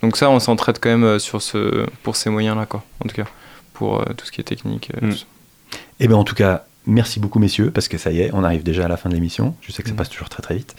[0.02, 2.84] Donc ça, on s'entraide quand même sur ce pour ces moyens-là, quoi.
[3.04, 3.26] En tout cas,
[3.74, 4.92] pour tout ce qui est technique.
[5.02, 5.12] Mm.
[5.12, 5.26] ça.
[6.00, 8.64] Eh bien, en tout cas, merci beaucoup, messieurs, parce que ça y est, on arrive
[8.64, 9.54] déjà à la fin de l'émission.
[9.62, 9.98] Je sais que ça Mm.
[9.98, 10.76] passe toujours très très vite.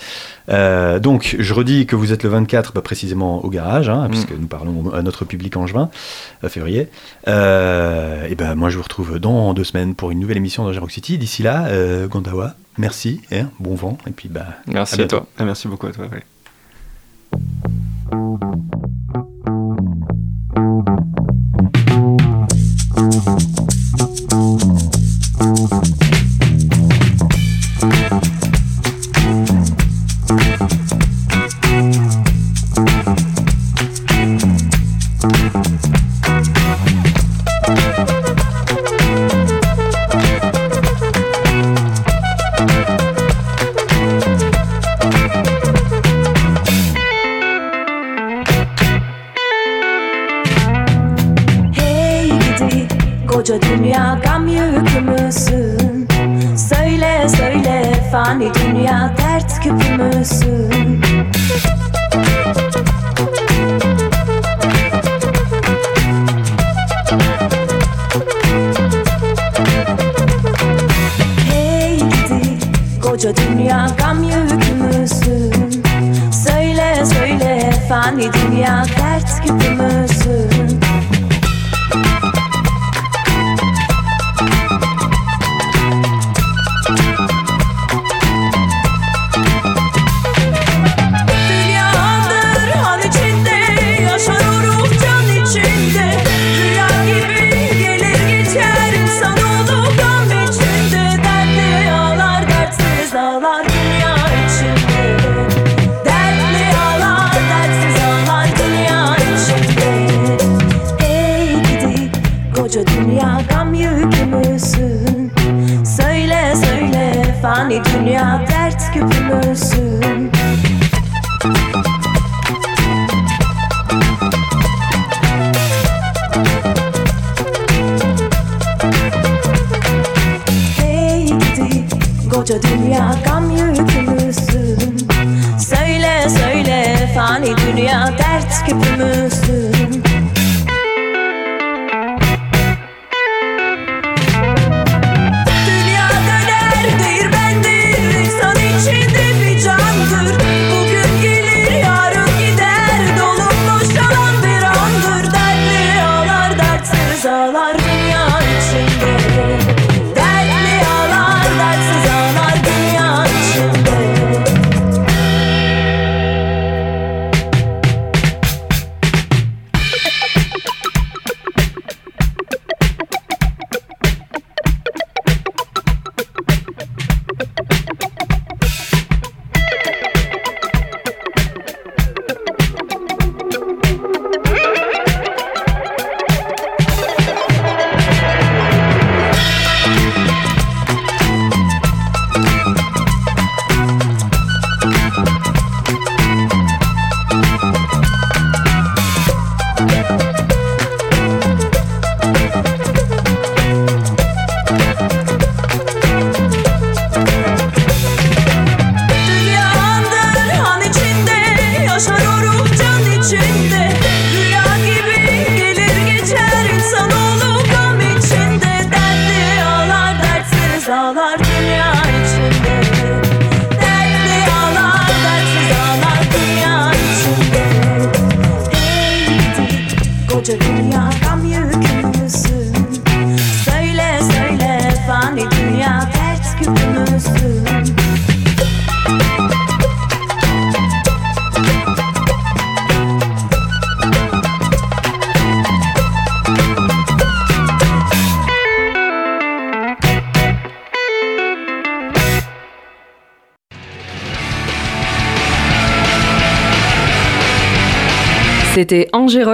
[0.49, 4.11] Euh, donc, je redis que vous êtes le 24, bah, précisément au garage, hein, Mm.
[4.11, 5.91] puisque nous parlons à notre public en juin,
[6.45, 6.89] euh, février.
[7.29, 10.81] Euh, et ben, moi, je vous retrouve dans deux semaines pour une nouvelle émission dans
[10.81, 11.19] Rock City.
[11.19, 11.69] D'ici là,
[12.09, 15.27] Gondawa, merci, et bon vent, et puis bah, Merci À toi.
[15.39, 16.07] Ah, merci beaucoup à toi.
[16.07, 16.23] ouais.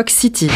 [0.09, 0.49] City.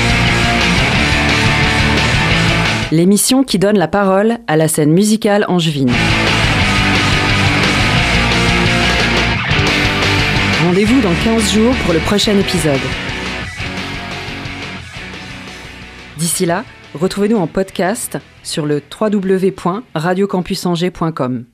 [2.92, 5.90] L'émission qui donne la parole à la scène musicale angevine.
[10.64, 12.78] Rendez-vous dans 15 jours pour le prochain épisode.
[16.16, 16.64] D'ici là,
[16.94, 21.44] retrouvez-nous en podcast sur le www.radiocampusangers.com.